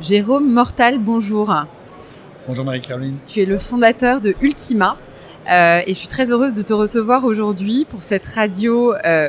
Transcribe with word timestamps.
Jérôme 0.00 0.50
Mortal, 0.50 0.98
bonjour. 0.98 1.54
Bonjour 2.48 2.64
Marie-Caroline. 2.64 3.16
Tu 3.26 3.42
es 3.42 3.44
le 3.44 3.58
fondateur 3.58 4.22
de 4.22 4.34
Ultima. 4.40 4.96
Euh, 5.50 5.80
et 5.86 5.92
je 5.92 5.98
suis 5.98 6.08
très 6.08 6.30
heureuse 6.30 6.54
de 6.54 6.62
te 6.62 6.72
recevoir 6.72 7.24
aujourd'hui 7.24 7.86
pour 7.88 8.02
cette 8.02 8.26
radio 8.26 8.94
euh, 8.94 9.28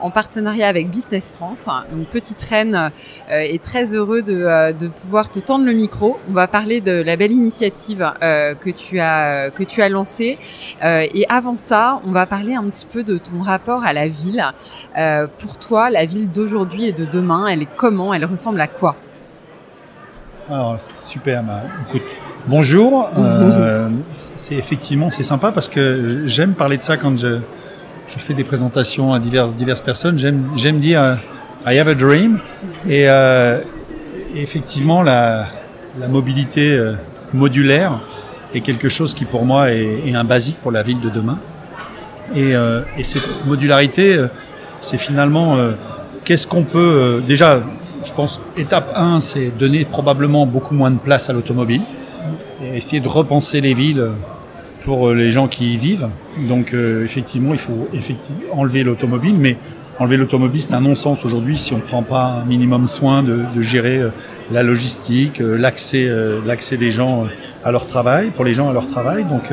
en 0.00 0.10
partenariat 0.10 0.68
avec 0.68 0.88
Business 0.88 1.32
France. 1.32 1.68
Donc 1.92 2.08
Petite 2.08 2.40
Reine 2.42 2.92
euh, 3.30 3.40
est 3.40 3.62
très 3.62 3.92
heureux 3.92 4.22
de, 4.22 4.72
de, 4.72 4.88
pouvoir 4.88 5.28
te 5.30 5.38
tendre 5.38 5.66
le 5.66 5.72
micro. 5.72 6.18
On 6.30 6.32
va 6.32 6.46
parler 6.46 6.80
de 6.80 6.92
la 6.92 7.16
belle 7.16 7.32
initiative 7.32 8.10
que 8.20 8.70
tu 8.70 9.00
as 9.00 9.50
que 9.50 9.64
tu 9.64 9.82
as 9.82 9.88
lancée. 9.90 10.38
et 10.82 11.26
avant 11.28 11.56
ça, 11.56 12.00
on 12.06 12.12
va 12.12 12.24
parler 12.26 12.54
un 12.54 12.64
petit 12.64 12.86
peu 12.86 13.02
de 13.02 13.18
ton 13.18 13.42
rapport 13.42 13.84
à 13.84 13.92
la 13.92 14.08
ville. 14.08 14.44
pour 15.38 15.58
toi, 15.58 15.90
la 15.90 16.06
ville 16.06 16.30
d'aujourd'hui 16.30 16.86
et 16.86 16.92
de 16.92 17.04
demain, 17.04 17.46
elle 17.48 17.62
est 17.62 17.76
comment? 17.76 18.14
Elle 18.14 18.24
ressemble 18.24 18.60
à 18.60 18.68
quoi? 18.68 18.96
Alors 20.50 20.78
super, 21.04 21.42
bah, 21.42 21.62
écoute, 21.88 22.02
bonjour. 22.46 23.10
Euh, 23.18 23.88
c'est 24.12 24.54
effectivement 24.54 25.10
c'est 25.10 25.24
sympa 25.24 25.50
parce 25.50 25.68
que 25.68 26.22
j'aime 26.26 26.54
parler 26.54 26.76
de 26.76 26.82
ça 26.82 26.96
quand 26.96 27.18
je, 27.18 27.38
je 28.06 28.18
fais 28.18 28.34
des 28.34 28.44
présentations 28.44 29.12
à 29.12 29.18
diverses 29.18 29.54
diverses 29.54 29.80
personnes. 29.80 30.18
J'aime 30.18 30.48
j'aime 30.56 30.78
dire 30.78 31.02
euh, 31.02 31.14
I 31.66 31.78
have 31.78 31.88
a 31.88 31.94
dream 31.94 32.40
et, 32.88 33.08
euh, 33.08 33.60
effectivement 34.34 35.02
la 35.02 35.46
la 35.98 36.08
mobilité 36.08 36.72
euh, 36.72 36.94
modulaire 37.32 38.00
est 38.54 38.60
quelque 38.60 38.88
chose 38.88 39.14
qui 39.14 39.24
pour 39.24 39.44
moi 39.44 39.72
est, 39.72 40.06
est 40.06 40.14
un 40.14 40.24
basique 40.24 40.58
pour 40.60 40.70
la 40.70 40.82
ville 40.82 41.00
de 41.00 41.10
demain. 41.10 41.38
Et, 42.34 42.54
euh, 42.54 42.82
et 42.96 43.04
cette 43.04 43.46
modularité, 43.46 44.18
c'est 44.80 44.98
finalement 44.98 45.56
qu'est-ce 46.24 46.46
qu'on 46.46 46.64
peut 46.64 47.22
déjà 47.26 47.62
je 48.06 48.12
pense 48.12 48.40
étape 48.56 48.92
1, 48.94 49.20
c'est 49.20 49.50
donner 49.50 49.84
probablement 49.84 50.46
beaucoup 50.46 50.74
moins 50.74 50.90
de 50.90 50.98
place 50.98 51.28
à 51.28 51.32
l'automobile 51.32 51.82
et 52.62 52.76
essayer 52.76 53.00
de 53.00 53.08
repenser 53.08 53.60
les 53.60 53.74
villes 53.74 54.10
pour 54.84 55.12
les 55.12 55.32
gens 55.32 55.48
qui 55.48 55.74
y 55.74 55.76
vivent. 55.76 56.08
Donc 56.48 56.72
euh, 56.72 57.04
effectivement, 57.04 57.52
il 57.52 57.58
faut 57.58 57.88
effectivement 57.92 58.60
enlever 58.60 58.84
l'automobile, 58.84 59.34
mais 59.36 59.56
enlever 59.98 60.16
l'automobile, 60.16 60.62
c'est 60.62 60.74
un 60.74 60.80
non-sens 60.80 61.24
aujourd'hui 61.24 61.58
si 61.58 61.72
on 61.72 61.78
ne 61.78 61.82
prend 61.82 62.02
pas 62.02 62.42
un 62.42 62.44
minimum 62.44 62.86
soin 62.86 63.22
de, 63.22 63.62
gérer 63.62 63.98
euh, 63.98 64.10
la 64.50 64.62
logistique, 64.62 65.40
euh, 65.40 65.56
l'accès, 65.58 66.08
l'accès 66.44 66.76
des 66.76 66.90
gens 66.90 67.26
à 67.64 67.72
leur 67.72 67.86
travail, 67.86 68.30
pour 68.30 68.44
les 68.44 68.54
gens 68.54 68.68
à 68.68 68.72
leur 68.72 68.86
travail. 68.86 69.24
Donc 69.24 69.50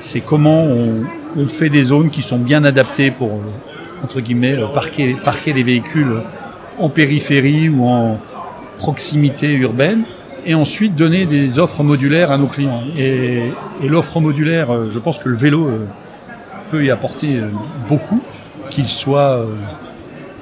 c'est 0.00 0.20
comment 0.20 0.62
on, 0.64 1.04
fait 1.48 1.70
des 1.70 1.82
zones 1.82 2.10
qui 2.10 2.20
sont 2.20 2.38
bien 2.38 2.62
adaptées 2.62 3.10
pour 3.10 3.40
entre 4.04 4.20
guillemets 4.20 4.58
parquer 4.74 5.52
les 5.54 5.62
véhicules 5.62 6.20
en 6.82 6.88
périphérie 6.88 7.68
ou 7.68 7.86
en 7.86 8.18
proximité 8.78 9.54
urbaine, 9.54 10.02
et 10.44 10.54
ensuite 10.54 10.94
donner 10.94 11.24
des 11.24 11.58
offres 11.58 11.82
modulaires 11.82 12.30
à 12.30 12.38
nos 12.38 12.46
clients. 12.46 12.82
Et, 12.98 13.52
l'offre 13.88 14.20
modulaire, 14.20 14.70
euh, 14.70 14.88
je 14.90 14.98
pense 14.98 15.18
que 15.18 15.28
le 15.28 15.36
vélo 15.36 15.68
euh, 15.68 15.86
peut 16.70 16.84
y 16.84 16.90
apporter 16.90 17.38
euh, 17.38 17.48
beaucoup, 17.88 18.20
qu'il 18.70 18.88
soit 18.88 19.46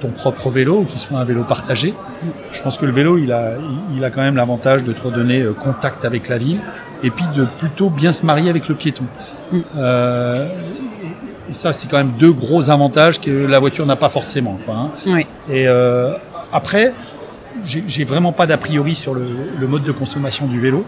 ton 0.01 0.09
propre 0.09 0.51
vélo 0.51 0.81
ou 0.81 0.85
qu'il 0.85 1.01
soit 1.01 1.19
un 1.19 1.25
vélo 1.25 1.43
partagé. 1.43 1.95
Je 2.53 2.63
pense 2.63 2.79
que 2.79 2.87
le 2.87 2.93
vélo, 2.93 3.19
il 3.19 3.33
a, 3.33 3.55
il 3.95 4.05
a 4.05 4.11
quand 4.11 4.21
même 4.21 4.37
l'avantage 4.37 4.85
de 4.85 4.93
te 4.93 5.03
redonner 5.03 5.45
contact 5.59 6.05
avec 6.05 6.29
la 6.29 6.39
ville 6.39 6.61
et 7.03 7.11
puis 7.11 7.25
de 7.35 7.45
plutôt 7.59 7.91
bien 7.91 8.13
se 8.13 8.25
marier 8.25 8.49
avec 8.49 8.69
le 8.69 8.77
piéton. 8.77 9.05
Mm. 9.51 9.59
et 11.51 11.55
ça, 11.55 11.73
c'est 11.73 11.91
quand 11.91 11.97
même 11.97 12.13
deux 12.19 12.33
gros 12.33 12.71
avantages 12.71 13.21
que 13.21 13.47
la 13.47 13.59
voiture 13.59 13.85
n'a 13.85 13.97
pas 13.97 14.09
forcément. 14.09 14.59
Quoi, 14.65 14.75
hein. 14.77 14.91
oui. 15.07 15.27
Et 15.51 15.67
après, 16.53 16.95
j'ai 17.65 18.05
vraiment 18.05 18.33
pas 18.33 18.47
d'a 18.47 18.57
priori 18.57 18.95
sur 18.95 19.15
le, 19.15 19.27
le, 19.59 19.67
mode 19.67 19.83
de 19.83 19.93
consommation 19.93 20.47
du 20.47 20.59
vélo. 20.61 20.85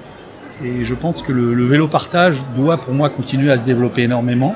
Et 0.65 0.85
je 0.85 0.95
pense 0.95 1.23
que 1.23 1.33
le, 1.33 1.55
le, 1.55 1.65
vélo 1.65 1.89
partage 1.89 2.43
doit 2.57 2.77
pour 2.77 2.95
moi 2.95 3.11
continuer 3.11 3.51
à 3.51 3.59
se 3.59 3.65
développer 3.65 4.03
énormément. 4.03 4.55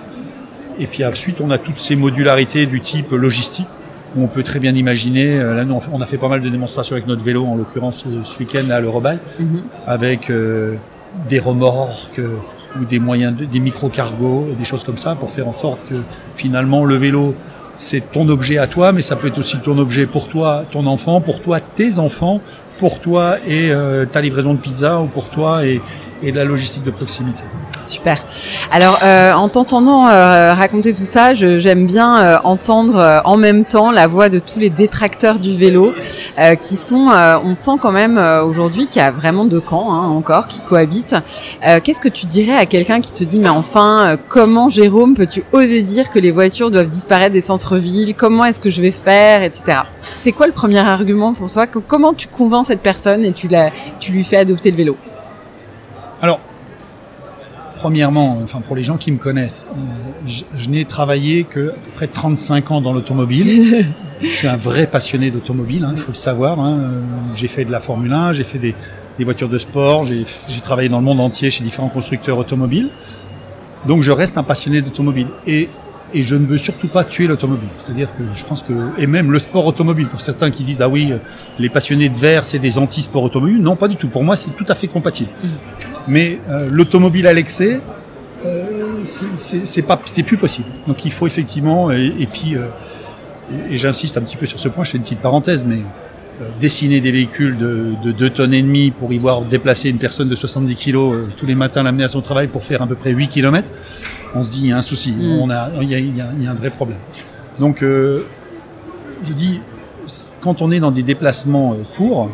Et 0.79 0.87
puis 0.87 1.05
ensuite, 1.05 1.41
on 1.41 1.51
a 1.51 1.59
toutes 1.59 1.79
ces 1.79 1.97
modularités 1.97 2.67
du 2.67 2.81
type 2.81 3.13
logistique, 3.13 3.69
où 4.17 4.23
on 4.23 4.29
peut 4.29 4.43
très 4.43 4.59
bien 4.59 4.75
imaginer, 4.75 5.39
euh, 5.39 5.55
là 5.55 5.65
nous 5.65 5.79
on 5.93 6.01
a 6.01 6.07
fait 6.07 6.19
pas 6.19 6.29
mal 6.29 6.41
de 6.41 6.49
démonstrations 6.49 6.95
avec 6.95 7.07
notre 7.07 7.25
vélo, 7.25 7.45
en 7.45 7.57
l'occurrence 7.57 8.05
euh, 8.07 8.21
ce 8.25 8.39
week-end 8.39 8.71
à 8.71 8.81
l'Eurobail, 8.81 9.19
mm 9.39 9.59
avec 9.87 10.31
euh, 10.31 10.75
des 11.29 11.39
remorques 11.39 12.21
ou 12.79 12.85
des 12.85 12.99
moyens, 12.99 13.37
de, 13.37 13.45
des 13.45 13.61
micro-cargos, 13.61 14.49
des 14.59 14.65
choses 14.65 14.85
comme 14.85 14.99
ça, 14.99 15.15
pour 15.15 15.31
faire 15.31 15.49
en 15.49 15.53
sorte 15.53 15.79
que 15.89 15.95
finalement 16.35 16.85
le 16.85 16.97
vélo 16.97 17.35
c'est 17.79 18.13
ton 18.13 18.29
objet 18.29 18.59
à 18.59 18.67
toi, 18.67 18.93
mais 18.93 19.03
ça 19.03 19.17
peut 19.17 19.29
être 19.29 19.39
aussi 19.39 19.59
ton 19.59 19.79
objet 19.79 20.07
pour 20.07 20.29
toi, 20.29 20.65
ton 20.71 20.87
enfant, 20.87 21.21
pour 21.21 21.41
toi, 21.41 21.61
tes 21.61 21.99
enfants, 21.99 22.41
pour 22.79 23.01
toi 23.01 23.39
et 23.47 23.71
euh, 23.71 24.05
ta 24.07 24.21
livraison 24.21 24.55
de 24.55 24.59
pizza 24.59 25.01
ou 25.01 25.07
pour 25.07 25.31
toi 25.31 25.65
et, 25.65 25.81
et 26.23 26.33
la 26.33 26.45
logistique 26.45 26.85
de 26.85 26.91
proximité. 26.91 27.43
Super. 27.87 28.19
Alors, 28.73 28.99
euh, 29.03 29.33
en 29.33 29.49
t'entendant 29.49 30.09
euh, 30.09 30.55
raconter 30.55 30.93
tout 30.93 31.05
ça, 31.05 31.35
j'aime 31.35 31.87
bien 31.87 32.19
euh, 32.19 32.39
entendre 32.43 32.97
euh, 32.97 33.21
en 33.25 33.37
même 33.37 33.65
temps 33.65 33.91
la 33.93 34.07
voix 34.09 34.29
de 34.29 34.39
tous 34.39 34.59
les 34.59 34.71
détracteurs 34.71 35.39
du 35.39 35.57
vélo, 35.57 35.95
qui 36.61 36.77
sont, 36.77 37.09
on 37.45 37.55
sent 37.55 37.79
quand 37.81 37.93
même 37.93 38.19
aujourd'hui 38.19 38.87
qu'il 38.87 39.01
y 39.01 39.05
a 39.05 39.11
vraiment 39.11 39.45
deux 39.45 39.61
camps 39.61 39.93
hein, 39.95 40.09
encore 40.09 40.47
qui 40.47 40.61
cohabitent. 40.61 41.17
Qu'est-ce 41.83 42.01
que 42.01 42.09
tu 42.09 42.27
dirais 42.27 42.55
à 42.55 42.67
quelqu'un 42.67 43.01
qui 43.01 43.13
te 43.13 43.25
dit, 43.25 43.39
mais 43.39 43.49
enfin, 43.49 44.17
comment 44.29 44.69
Jérôme 44.69 45.15
peux-tu 45.15 45.45
oser 45.53 45.83
dire 45.83 46.11
que 46.11 46.19
les 46.19 46.31
voitures 46.31 46.71
doivent 46.71 46.89
disparaître 46.89 47.33
des 47.33 47.41
centres-villes? 47.41 48.15
Comment 48.15 48.45
est-ce 48.45 48.61
que 48.61 48.71
je 48.71 48.83
vais 48.83 48.91
faire, 48.91 49.43
etc. 49.43 49.79
C'est 50.03 50.33
quoi 50.33 50.47
le 50.47 50.53
premier 50.53 50.79
argument 50.79 51.33
pour 51.33 51.51
toi? 51.51 51.67
Comment 51.67 52.13
tu 52.13 52.29
convaincs 52.29 52.67
cette 52.67 52.83
personne 52.83 53.25
et 53.25 53.33
tu, 53.33 53.49
la, 53.49 53.71
tu 54.01 54.13
lui 54.13 54.25
fais 54.25 54.37
adopter 54.37 54.71
le 54.71 54.77
vélo? 54.77 54.97
Alors, 56.21 56.41
premièrement, 57.77 58.39
enfin 58.43 58.61
pour 58.61 58.75
les 58.75 58.83
gens 58.83 58.97
qui 58.97 59.13
me 59.13 59.19
connaissent, 59.19 59.67
euh, 59.71 59.81
je, 60.27 60.43
je 60.57 60.69
n'ai 60.69 60.85
travaillé 60.85 61.45
que 61.45 61.73
près 61.95 62.09
de 62.09 62.13
35 62.13 62.71
ans 62.73 62.81
dans 62.81 62.93
l'automobile. 62.93 63.93
je 64.21 64.29
suis 64.29 64.49
un 64.49 64.57
vrai 64.57 64.87
passionné 64.87 65.31
d'automobile, 65.31 65.85
hein, 65.85 65.93
il 65.93 65.99
faut 65.99 66.13
le 66.13 66.17
savoir. 66.17 66.61
Hein. 66.61 67.03
J'ai 67.35 67.49
fait 67.49 67.65
de 67.65 67.73
la 67.73 67.81
Formule 67.81 68.13
1, 68.13 68.33
j'ai 68.33 68.45
fait 68.45 68.59
des, 68.59 68.75
des, 69.19 69.25
voitures 69.25 69.49
de 69.49 69.59
sport, 69.59 70.05
j'ai 70.05 70.25
travaillé 70.63 70.89
dans 70.89 70.99
le 70.99 71.05
monde 71.05 71.21
entier 71.21 71.51
chez 71.51 71.63
différents 71.63 71.89
constructeurs 71.89 72.39
automobiles. 72.39 72.91
Donc 73.87 74.03
je 74.03 74.13
reste 74.13 74.39
un 74.39 74.43
passionné 74.43 74.83
d'automobile. 74.83 75.29
Et, 75.47 75.69
et 76.17 76.23
je 76.23 76.35
ne 76.35 76.47
veux 76.47 76.59
surtout 76.59 76.89
pas 76.89 77.05
tuer 77.05 77.27
l'automobile. 77.27 77.69
C'est-à-dire 77.79 78.11
que 78.17 78.25
je 78.35 78.45
pense 78.45 78.63
que... 78.63 78.73
Et 78.99 79.07
même 79.07 79.31
le 79.31 79.39
sport 79.39 79.67
automobile, 79.67 80.09
pour 80.09 80.21
certains 80.21 80.51
qui 80.51 80.65
disent, 80.65 80.81
ah 80.81 80.89
oui, 80.89 81.13
les 81.59 81.69
passionnés 81.69 82.09
de 82.09 82.17
verre, 82.17 82.45
c'est 82.45 82.59
des 82.59 82.79
anti-sports 82.79 83.23
automobiles. 83.23 83.61
Non, 83.61 83.77
pas 83.77 83.89
du 83.89 83.97
tout. 83.97 84.09
Pour 84.09 84.25
moi, 84.25 84.37
c'est 84.37 84.57
tout 84.57 84.65
à 84.69 84.75
fait 84.75 84.89
compatible. 84.89 85.31
Mmh. 85.31 85.49
Mais 86.09 86.41
euh, 86.49 86.69
l'automobile 86.71 87.27
à 87.27 87.35
l'excès, 87.35 87.81
euh, 88.47 89.05
c'est 89.05 89.83
pas, 89.83 90.01
c'est 90.07 90.23
plus 90.23 90.39
possible. 90.39 90.69
Donc 90.87 91.05
il 91.05 91.13
faut 91.13 91.27
effectivement, 91.27 91.91
et, 91.91 92.13
et 92.19 92.27
puis, 92.27 92.57
euh, 92.57 92.67
et, 93.71 93.75
et 93.75 93.79
j'insiste 93.79 94.17
un 94.17 94.23
petit 94.23 94.37
peu 94.37 94.47
sur 94.47 94.59
ce 94.59 94.69
point, 94.69 94.85
je 94.85 94.93
fais 94.93 94.99
une 94.99 95.05
petite 95.05 95.21
parenthèse, 95.21 95.65
mais 95.65 95.77
euh, 95.77 95.81
dessiner 96.61 97.01
des 97.01 97.13
véhicules 97.13 97.57
de, 97.57 97.93
de 98.03 98.13
2 98.13 98.31
tonnes 98.31 98.55
et 98.55 98.63
demie 98.63 98.91
pour 98.91 99.13
y 99.13 99.19
voir 99.19 99.43
déplacer 99.43 99.89
une 99.89 99.99
personne 99.99 100.29
de 100.29 100.37
70 100.37 100.75
kilos 100.75 101.15
euh, 101.15 101.29
tous 101.37 101.47
les 101.47 101.55
matins, 101.55 101.83
l'amener 101.83 102.05
à 102.05 102.09
son 102.09 102.21
travail 102.21 102.49
pour 102.49 102.63
faire 102.63 102.83
à 102.83 102.87
peu 102.87 102.95
près 102.95 103.11
8 103.11 103.29
km, 103.29 103.67
on 104.35 104.43
se 104.43 104.51
dit 104.51 104.61
il 104.65 104.67
y 104.69 104.73
a 104.73 104.77
un 104.77 104.83
souci, 104.83 105.13
mm. 105.13 105.39
on 105.41 105.51
a, 105.51 105.71
il 105.81 105.91
y 105.91 105.95
a, 105.95 105.99
il 105.99 106.17
y 106.17 106.21
a, 106.21 106.31
il 106.37 106.45
y 106.45 106.47
a 106.47 106.51
un 106.51 106.55
vrai 106.55 106.71
problème. 106.71 106.99
Donc 107.59 107.83
euh, 107.83 108.25
je 109.23 109.33
dis, 109.33 109.61
quand 110.41 110.63
on 110.63 110.71
est 110.71 110.81
dans 110.81 110.91
des 110.91 111.03
déplacements 111.03 111.77
courts, 111.97 112.31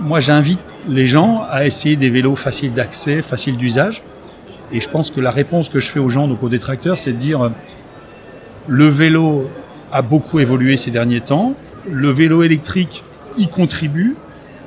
moi 0.00 0.20
j'invite 0.20 0.60
les 0.88 1.06
gens 1.08 1.42
à 1.48 1.66
essayer 1.66 1.96
des 1.96 2.10
vélos 2.10 2.36
faciles 2.36 2.72
d'accès, 2.72 3.22
faciles 3.22 3.56
d'usage. 3.56 4.02
Et 4.72 4.80
je 4.80 4.88
pense 4.88 5.10
que 5.10 5.20
la 5.20 5.30
réponse 5.30 5.68
que 5.68 5.80
je 5.80 5.88
fais 5.88 6.00
aux 6.00 6.08
gens, 6.08 6.28
donc 6.28 6.42
aux 6.42 6.48
détracteurs, 6.48 6.98
c'est 6.98 7.12
de 7.12 7.18
dire 7.18 7.50
le 8.68 8.86
vélo 8.88 9.48
a 9.92 10.02
beaucoup 10.02 10.40
évolué 10.40 10.76
ces 10.76 10.90
derniers 10.90 11.20
temps, 11.20 11.54
le 11.90 12.10
vélo 12.10 12.42
électrique 12.42 13.04
y 13.36 13.48
contribue, 13.48 14.16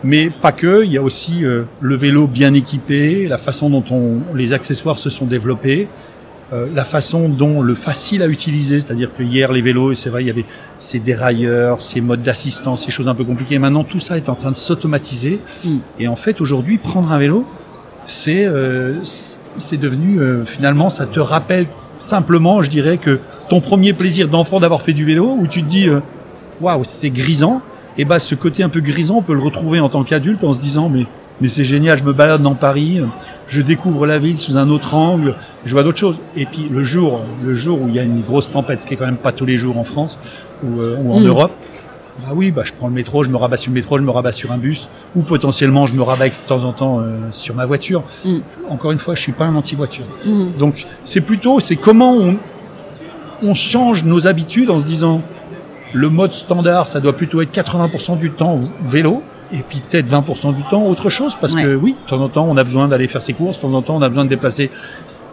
mais 0.03 0.29
pas 0.29 0.51
que. 0.51 0.83
Il 0.83 0.91
y 0.91 0.97
a 0.97 1.01
aussi 1.01 1.45
euh, 1.45 1.63
le 1.81 1.95
vélo 1.95 2.27
bien 2.27 2.53
équipé, 2.53 3.27
la 3.27 3.37
façon 3.37 3.69
dont 3.69 3.83
on, 3.91 4.35
les 4.35 4.53
accessoires 4.53 4.99
se 4.99 5.09
sont 5.09 5.25
développés. 5.25 5.87
euh, 6.51 6.67
la 6.73 6.83
façon 6.83 7.29
dont 7.29 7.61
le 7.61 7.75
facile 7.75 8.23
à 8.23 8.27
utiliser, 8.27 8.79
c'est-à-dire 8.79 9.13
que 9.13 9.21
hier 9.21 9.51
les 9.51 9.61
vélos, 9.61 9.93
c'est 9.93 10.09
vrai, 10.09 10.23
il 10.23 10.27
y 10.27 10.31
avait 10.31 10.45
ces 10.79 10.99
dérailleurs, 10.99 11.81
ces 11.81 12.01
modes 12.01 12.23
d'assistance, 12.23 12.85
ces 12.85 12.91
choses 12.91 13.07
un 13.07 13.13
peu 13.13 13.23
compliquées. 13.23 13.59
Maintenant, 13.59 13.83
tout 13.83 13.99
ça 13.99 14.17
est 14.17 14.29
en 14.29 14.35
train 14.35 14.49
de 14.49 14.55
s'automatiser. 14.55 15.41
Mm. 15.63 15.77
Et 15.99 16.07
en 16.07 16.15
fait, 16.15 16.41
aujourd'hui, 16.41 16.79
prendre 16.79 17.11
un 17.11 17.19
vélo, 17.19 17.45
c'est 18.05 18.45
euh, 18.45 18.95
c'est 19.03 19.77
devenu 19.77 20.19
euh, 20.19 20.45
finalement, 20.45 20.89
ça 20.89 21.05
te 21.05 21.19
rappelle 21.19 21.67
simplement, 21.99 22.63
je 22.63 22.69
dirais 22.69 22.97
que 22.97 23.19
ton 23.49 23.61
premier 23.61 23.93
plaisir 23.93 24.27
d'enfant 24.27 24.59
d'avoir 24.59 24.81
fait 24.81 24.93
du 24.93 25.05
vélo, 25.05 25.35
où 25.37 25.47
tu 25.47 25.61
te 25.61 25.67
dis, 25.67 25.89
euh, 25.89 25.99
waouh, 26.61 26.83
c'est 26.83 27.09
grisant. 27.09 27.61
Et 27.97 28.05
bah, 28.05 28.19
ce 28.19 28.35
côté 28.35 28.63
un 28.63 28.69
peu 28.69 28.79
grisant, 28.81 29.17
on 29.17 29.21
peut 29.21 29.33
le 29.33 29.41
retrouver 29.41 29.79
en 29.79 29.89
tant 29.89 30.03
qu'adulte 30.03 30.43
en 30.43 30.53
se 30.53 30.61
disant, 30.61 30.89
mais 30.89 31.05
mais 31.41 31.47
c'est 31.47 31.63
génial, 31.63 31.97
je 31.97 32.03
me 32.03 32.11
balade 32.11 32.41
dans 32.41 32.53
Paris, 32.55 33.01
je 33.47 33.61
découvre 33.61 34.05
la 34.05 34.19
ville 34.19 34.37
sous 34.37 34.57
un 34.57 34.69
autre 34.69 34.93
angle, 34.93 35.35
je 35.63 35.71
vois 35.71 35.83
d'autres 35.83 35.97
choses. 35.97 36.17
Et 36.35 36.45
puis 36.45 36.67
le 36.69 36.83
jour, 36.83 37.21
le 37.41 37.55
jour 37.55 37.81
où 37.81 37.87
il 37.87 37.95
y 37.95 37.99
a 37.99 38.03
une 38.03 38.19
grosse 38.21 38.51
tempête, 38.51 38.81
ce 38.81 38.87
qui 38.87 38.95
est 38.95 38.97
quand 38.97 39.05
même 39.05 39.15
pas 39.15 39.31
tous 39.31 39.45
les 39.45 39.55
jours 39.55 39.77
en 39.77 39.85
France 39.85 40.19
ou, 40.65 40.81
euh, 40.81 40.97
ou 41.01 41.13
en 41.13 41.21
Mm. 41.21 41.27
Europe, 41.27 41.51
bah 42.21 42.33
oui, 42.35 42.51
bah 42.51 42.63
je 42.65 42.73
prends 42.77 42.89
le 42.89 42.93
métro, 42.93 43.23
je 43.23 43.29
me 43.29 43.37
rabats 43.37 43.55
sur 43.55 43.69
le 43.71 43.75
métro, 43.75 43.97
je 43.97 44.03
me 44.03 44.11
rabats 44.11 44.33
sur 44.33 44.51
un 44.51 44.57
bus, 44.57 44.89
ou 45.15 45.21
potentiellement 45.21 45.85
je 45.87 45.93
me 45.93 46.01
rabats 46.01 46.27
de 46.27 46.35
temps 46.45 46.65
en 46.65 46.73
temps 46.73 46.99
euh, 46.99 47.17
sur 47.31 47.55
ma 47.55 47.65
voiture. 47.65 48.03
Mm. 48.25 48.39
Encore 48.69 48.91
une 48.91 48.99
fois, 48.99 49.15
je 49.15 49.21
suis 49.21 49.31
pas 49.31 49.45
un 49.45 49.55
anti-voiture. 49.55 50.05
Mhm. 50.25 50.57
Donc 50.57 50.85
c'est 51.05 51.21
plutôt, 51.21 51.61
c'est 51.61 51.77
comment 51.77 52.15
on, 52.17 52.35
on 53.43 53.53
change 53.53 54.03
nos 54.03 54.27
habitudes 54.27 54.69
en 54.69 54.79
se 54.79 54.85
disant 54.85 55.21
le 55.93 56.09
mode 56.09 56.33
standard, 56.33 56.87
ça 56.87 56.99
doit 56.99 57.13
plutôt 57.13 57.41
être 57.41 57.51
80% 57.53 58.17
du 58.17 58.31
temps 58.31 58.59
vélo 58.81 59.23
et 59.51 59.63
puis 59.67 59.79
peut-être 59.87 60.07
20% 60.07 60.55
du 60.55 60.63
temps 60.63 60.83
autre 60.85 61.09
chose 61.09 61.35
parce 61.39 61.53
Ouais. 61.53 61.63
que 61.63 61.75
oui, 61.75 61.95
de 62.03 62.09
temps 62.09 62.21
en 62.21 62.29
temps 62.29 62.47
on 62.49 62.57
a 62.57 62.63
besoin 62.63 62.87
d'aller 62.87 63.07
faire 63.07 63.21
ses 63.23 63.33
courses, 63.33 63.57
de 63.57 63.61
temps 63.63 63.73
en 63.73 63.81
temps 63.81 63.95
on 63.97 64.01
a 64.01 64.09
besoin 64.09 64.25
de 64.25 64.29
déplacer 64.29 64.69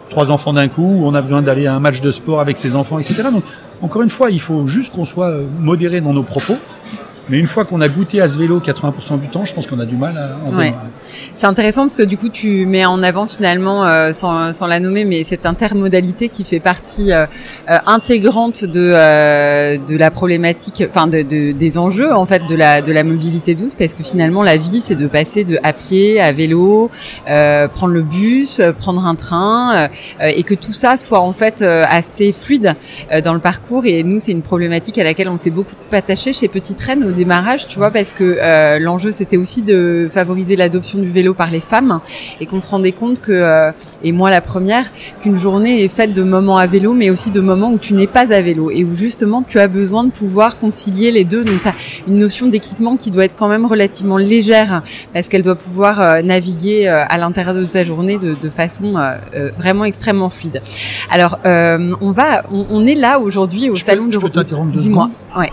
trois 0.09 0.31
enfants 0.31 0.53
d'un 0.53 0.67
coup, 0.69 0.81
ou 0.81 1.05
on 1.05 1.13
a 1.13 1.21
besoin 1.21 1.41
d'aller 1.41 1.67
à 1.67 1.75
un 1.75 1.79
match 1.79 1.99
de 2.01 2.11
sport 2.11 2.39
avec 2.39 2.57
ses 2.57 2.75
enfants, 2.75 2.97
etc. 2.97 3.23
Donc 3.31 3.43
encore 3.81 4.01
une 4.01 4.09
fois, 4.09 4.31
il 4.31 4.39
faut 4.39 4.65
juste 4.67 4.95
qu'on 4.95 5.05
soit 5.05 5.27
euh, 5.27 5.45
modéré 5.59 5.99
dans 6.01 6.13
nos 6.13 6.23
propos. 6.23 6.55
Mais 7.29 7.39
une 7.39 7.45
fois 7.47 7.65
qu'on 7.65 7.81
a 7.81 7.89
goûté 7.89 8.21
à 8.21 8.27
ce 8.27 8.37
vélo 8.39 8.59
80% 8.59 9.19
du 9.19 9.27
temps, 9.27 9.43
je 9.45 9.53
pense 9.53 9.67
qu'on 9.67 9.79
a 9.79 9.85
du 9.85 9.95
mal 9.95 10.17
à 10.17 10.37
en 10.47 10.55
Ouais. 10.57 10.73
C'est 11.35 11.45
intéressant 11.45 11.81
parce 11.83 11.95
que 11.95 12.03
du 12.03 12.17
coup 12.17 12.29
tu 12.29 12.65
mets 12.65 12.85
en 12.85 13.03
avant 13.03 13.27
finalement, 13.27 13.85
euh, 13.85 14.11
sans, 14.11 14.53
sans 14.53 14.65
la 14.67 14.79
nommer, 14.79 15.05
mais 15.05 15.23
cette 15.23 15.45
intermodalité 15.45 16.29
qui 16.29 16.43
fait 16.43 16.59
partie 16.59 17.11
euh, 17.11 17.25
euh, 17.69 17.77
intégrante 17.85 18.65
de 18.65 18.91
euh, 18.93 19.77
de 19.77 19.95
la 19.97 20.09
problématique, 20.11 20.83
enfin 20.89 21.07
de, 21.07 21.21
de- 21.21 21.51
des 21.51 21.77
enjeux 21.77 22.13
en 22.13 22.25
fait 22.25 22.43
de 22.47 22.55
la 22.55 22.81
de 22.81 22.91
la 22.91 23.03
mobilité 23.03 23.55
douce, 23.55 23.75
parce 23.75 23.93
que 23.93 24.03
finalement 24.03 24.41
la 24.43 24.57
vie 24.57 24.81
c'est 24.81 24.95
de 24.95 25.07
passer 25.07 25.43
de 25.43 25.59
à 25.63 25.73
pied 25.73 26.19
à 26.19 26.31
vélo, 26.31 26.89
euh, 27.29 27.67
prendre 27.67 27.93
le 27.93 28.01
bus, 28.03 28.59
euh, 28.59 28.71
prendre 28.73 29.05
un 29.05 29.15
train, 29.15 29.75
euh, 30.21 30.27
et 30.27 30.43
que 30.43 30.55
tout 30.55 30.73
ça 30.73 30.97
soit 30.97 31.19
en 31.21 31.33
fait 31.33 31.61
euh, 31.61 31.83
assez 31.89 32.31
fluide 32.33 32.75
euh, 33.11 33.21
dans 33.21 33.33
le 33.33 33.39
parcours. 33.39 33.85
Et 33.85 34.03
nous 34.03 34.19
c'est 34.19 34.31
une 34.31 34.41
problématique 34.41 34.97
à 34.97 35.03
laquelle 35.03 35.29
on 35.29 35.37
s'est 35.37 35.51
beaucoup 35.51 35.75
attaché 35.91 36.33
chez 36.33 36.47
Petite 36.47 36.81
Reine 36.81 37.03
démarrage, 37.17 37.67
tu 37.67 37.77
vois, 37.77 37.91
parce 37.91 38.13
que 38.13 38.23
euh, 38.23 38.79
l'enjeu 38.79 39.11
c'était 39.11 39.35
aussi 39.37 39.61
de 39.61 40.09
favoriser 40.13 40.55
l'adoption 40.55 40.99
du 40.99 41.09
vélo 41.09 41.33
par 41.33 41.51
les 41.51 41.59
femmes 41.59 41.99
et 42.39 42.45
qu'on 42.45 42.61
se 42.61 42.69
rendait 42.69 42.93
compte 42.93 43.19
que, 43.19 43.31
euh, 43.33 43.71
et 44.03 44.11
moi 44.13 44.29
la 44.29 44.39
première, 44.41 44.85
qu'une 45.19 45.35
journée 45.35 45.83
est 45.83 45.87
faite 45.89 46.13
de 46.13 46.23
moments 46.23 46.57
à 46.57 46.67
vélo, 46.67 46.93
mais 46.93 47.09
aussi 47.09 47.31
de 47.31 47.41
moments 47.41 47.71
où 47.71 47.77
tu 47.77 47.93
n'es 47.93 48.07
pas 48.07 48.31
à 48.33 48.41
vélo 48.41 48.71
et 48.71 48.83
où 48.85 48.95
justement 48.95 49.43
tu 49.45 49.59
as 49.59 49.67
besoin 49.67 50.05
de 50.05 50.11
pouvoir 50.11 50.57
concilier 50.59 51.11
les 51.11 51.25
deux. 51.25 51.43
Donc 51.43 51.61
tu 51.63 51.67
as 51.67 51.75
une 52.07 52.19
notion 52.19 52.47
d'équipement 52.47 52.95
qui 52.95 53.11
doit 53.11 53.25
être 53.25 53.35
quand 53.35 53.49
même 53.49 53.65
relativement 53.65 54.17
légère 54.17 54.83
parce 55.13 55.27
qu'elle 55.27 55.41
doit 55.41 55.55
pouvoir 55.55 55.99
euh, 56.01 56.21
naviguer 56.21 56.87
à 56.87 57.17
l'intérieur 57.17 57.55
de 57.55 57.65
ta 57.65 57.83
journée 57.83 58.17
de, 58.17 58.35
de 58.41 58.49
façon 58.49 58.93
vraiment 59.57 59.83
extrêmement 59.85 60.29
fluide. 60.29 60.61
Alors 61.11 61.39
on 61.45 62.11
va, 62.11 62.43
on, 62.51 62.65
on 62.69 62.85
est 62.85 62.95
là 62.95 63.19
aujourd'hui 63.19 63.69
au 63.69 63.75
Je 63.75 63.83
peux- 63.85 63.91
salon 63.91 64.07
je 64.11 64.17
de 64.17 64.21
peux 64.23 64.29
t'interrompre 64.29 64.71
deux 64.73 64.81
Dis-moi. 64.81 65.09
Ouais. 65.37 65.49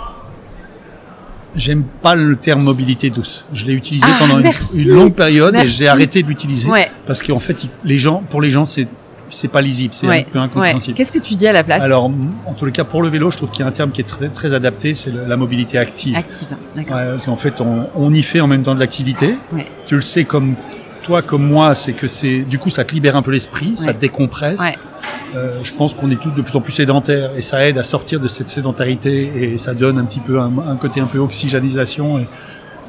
J'aime 1.56 1.84
pas 2.02 2.14
le 2.14 2.36
terme 2.36 2.62
mobilité 2.62 3.10
douce. 3.10 3.44
Je 3.52 3.64
l'ai 3.66 3.74
utilisé 3.74 4.06
Ah, 4.08 4.16
pendant 4.18 4.38
une, 4.40 4.88
longue 4.88 5.14
période 5.14 5.52
Merci. 5.52 5.68
et 5.68 5.70
j'ai 5.70 5.88
arrêté 5.88 6.22
de 6.22 6.28
l'utiliser 6.28 6.68
Ouais. 6.68 6.90
parce 7.06 7.22
qu'en 7.22 7.38
fait, 7.38 7.66
les 7.84 7.98
gens, 7.98 8.22
pour 8.28 8.40
les 8.42 8.50
gens, 8.50 8.64
c'est 8.64 8.88
c'est 9.30 9.48
pas 9.48 9.62
lisible, 9.62 9.94
c'est 9.94 10.06
Ouais. 10.06 10.20
un 10.28 10.30
peu 10.30 10.38
Ouais. 10.38 10.44
incompréhensible. 10.44 10.96
Qu'est-ce 10.96 11.10
que 11.10 11.18
tu 11.18 11.34
dis 11.34 11.46
à 11.48 11.52
la 11.52 11.64
place 11.64 11.82
Alors, 11.82 12.04
en 12.46 12.52
tous 12.52 12.66
les 12.66 12.72
cas, 12.72 12.84
pour 12.84 13.02
le 13.02 13.08
vélo, 13.08 13.30
je 13.30 13.36
trouve 13.38 13.50
qu'il 13.50 13.60
y 13.60 13.62
a 13.64 13.66
un 13.68 13.72
terme 13.72 13.90
qui 13.90 14.02
est 14.02 14.04
très, 14.04 14.28
très 14.28 14.52
adapté, 14.52 14.94
c'est 14.94 15.12
la 15.12 15.36
mobilité 15.36 15.78
active. 15.78 16.14
Active. 16.14 16.46
D'accord. 16.76 16.96
Ouais, 16.96 17.06
parce 17.06 17.24
qu'en 17.26 17.36
fait, 17.36 17.60
on, 17.60 17.86
on 17.96 18.12
y 18.12 18.22
fait 18.22 18.40
en 18.40 18.46
même 18.46 18.62
temps 18.62 18.74
de 18.74 18.80
l'activité. 18.80 19.34
Ouais. 19.52 19.66
Tu 19.86 19.96
le 19.96 20.02
sais 20.02 20.24
comme 20.24 20.54
toi, 21.02 21.22
comme 21.22 21.44
moi, 21.46 21.74
c'est 21.74 21.94
que 21.94 22.06
c'est 22.06 22.40
du 22.42 22.58
coup, 22.58 22.70
ça 22.70 22.84
te 22.84 22.92
libère 22.94 23.16
un 23.16 23.22
peu 23.22 23.30
l'esprit, 23.30 23.72
ça 23.76 23.86
Ouais. 23.88 23.94
te 23.94 24.00
décompresse. 24.00 24.60
Euh, 25.34 25.58
je 25.64 25.72
pense 25.72 25.94
qu'on 25.94 26.10
est 26.10 26.20
tous 26.20 26.30
de 26.30 26.42
plus 26.42 26.56
en 26.56 26.60
plus 26.60 26.72
sédentaires 26.72 27.30
et 27.36 27.42
ça 27.42 27.66
aide 27.66 27.76
à 27.78 27.84
sortir 27.84 28.20
de 28.20 28.28
cette 28.28 28.48
sédentarité 28.48 29.32
et 29.36 29.58
ça 29.58 29.74
donne 29.74 29.98
un 29.98 30.04
petit 30.04 30.20
peu 30.20 30.38
un, 30.38 30.52
un 30.66 30.76
côté 30.76 31.00
un 31.00 31.06
peu 31.06 31.18
oxygénisation 31.18 32.18
et, 32.18 32.28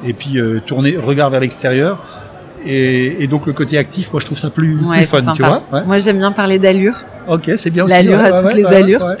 et 0.04 0.12
puis 0.12 0.38
euh, 0.38 0.60
tourner 0.64 0.96
regard 0.96 1.30
vers 1.30 1.40
l'extérieur. 1.40 2.02
Et, 2.64 3.22
et 3.22 3.26
donc 3.28 3.46
le 3.46 3.52
côté 3.52 3.78
actif, 3.78 4.12
moi 4.12 4.20
je 4.20 4.26
trouve 4.26 4.38
ça 4.38 4.50
plus, 4.50 4.76
Ouais, 4.84 4.98
plus 4.98 5.06
fun, 5.06 5.32
tu 5.34 5.42
vois. 5.42 5.62
Ouais. 5.72 5.84
Moi, 5.84 6.00
j'aime 6.00 6.18
bien 6.18 6.32
parler 6.32 6.58
d'allure. 6.58 6.96
Ok, 7.28 7.50
c'est 7.56 7.70
bien 7.70 7.84
aussi. 7.84 7.94
L'allure 7.94 8.18
ouais, 8.18 8.32
à 8.32 8.42
toutes 8.42 8.54
les 8.54 8.64
allures. 8.64 9.06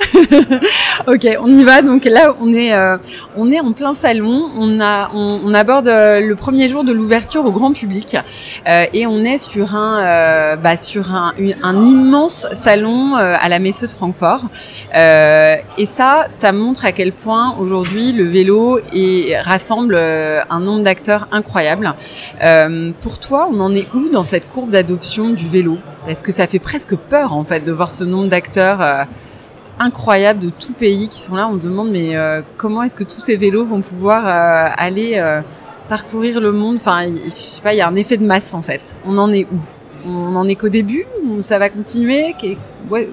Ok, 1.06 1.26
on 1.40 1.48
y 1.48 1.64
va. 1.64 1.82
Donc 1.82 2.04
là, 2.04 2.34
on 2.40 2.52
est, 2.52 2.72
euh, 2.72 2.96
on 3.36 3.50
est 3.50 3.60
en 3.60 3.72
plein 3.72 3.94
salon. 3.94 4.50
On 4.58 4.80
a, 4.80 5.10
on, 5.14 5.54
aborde 5.54 5.88
euh, 5.88 6.20
le 6.20 6.36
premier 6.36 6.68
jour 6.68 6.84
de 6.84 6.92
l'ouverture 6.92 7.44
au 7.44 7.52
grand 7.52 7.72
public 7.72 8.16
Euh, 8.66 8.84
et 8.92 9.06
on 9.06 9.24
est 9.24 9.38
sur 9.38 9.74
un, 9.74 10.00
euh, 10.00 10.56
bah, 10.56 10.76
sur 10.76 11.12
un, 11.12 11.32
immense 11.38 12.46
salon 12.52 13.14
à 13.14 13.48
la 13.48 13.58
Messe 13.58 13.82
de 13.82 13.88
Francfort. 13.88 14.42
Et 14.94 15.86
ça, 15.86 16.26
ça 16.30 16.52
montre 16.52 16.84
à 16.84 16.92
quel 16.92 17.12
point 17.12 17.54
aujourd'hui 17.58 18.12
le 18.12 18.24
vélo 18.24 18.78
est, 18.92 19.38
rassemble 19.40 19.96
un 19.96 20.60
nombre 20.60 20.84
d'acteurs 20.84 21.28
incroyable. 21.32 21.94
Pour 23.02 23.18
toi, 23.18 23.48
on 23.50 23.60
en 23.60 23.74
est 23.74 23.86
où 23.94 24.08
dans 24.10 24.24
cette 24.24 24.48
courbe 24.48 24.70
d'adoption 24.70 25.30
du 25.30 25.48
vélo? 25.48 25.78
Parce 26.06 26.22
que 26.22 26.32
ça 26.32 26.46
fait 26.46 26.58
presque 26.60 26.94
peur 26.96 27.32
en 27.32 27.44
fait 27.44 27.60
de 27.60 27.72
voir 27.72 27.90
ce 27.90 28.04
nombre 28.04 28.28
d'acteurs. 28.28 29.06
Incroyables 29.78 30.40
de 30.40 30.50
tout 30.50 30.72
pays 30.72 31.08
qui 31.08 31.20
sont 31.20 31.34
là. 31.34 31.48
On 31.48 31.58
se 31.58 31.64
demande 31.64 31.90
mais 31.90 32.16
euh, 32.16 32.42
comment 32.56 32.82
est-ce 32.82 32.94
que 32.94 33.04
tous 33.04 33.20
ces 33.20 33.36
vélos 33.36 33.64
vont 33.64 33.80
pouvoir 33.80 34.26
euh, 34.26 34.72
aller 34.76 35.14
euh, 35.16 35.40
parcourir 35.88 36.40
le 36.40 36.52
monde? 36.52 36.76
Enfin, 36.76 37.06
je 37.24 37.28
sais 37.30 37.62
pas, 37.62 37.74
il 37.74 37.78
y 37.78 37.80
a 37.80 37.88
un 37.88 37.94
effet 37.96 38.16
de 38.16 38.24
masse 38.24 38.54
en 38.54 38.62
fait. 38.62 38.98
On 39.06 39.18
en 39.18 39.32
est 39.32 39.46
où? 39.52 39.60
On 40.08 40.36
en 40.36 40.46
est 40.48 40.54
qu'au 40.54 40.68
début? 40.68 41.04
Ou 41.24 41.40
ça 41.40 41.58
va 41.58 41.68
continuer? 41.68 42.34
Ouais, 42.90 43.10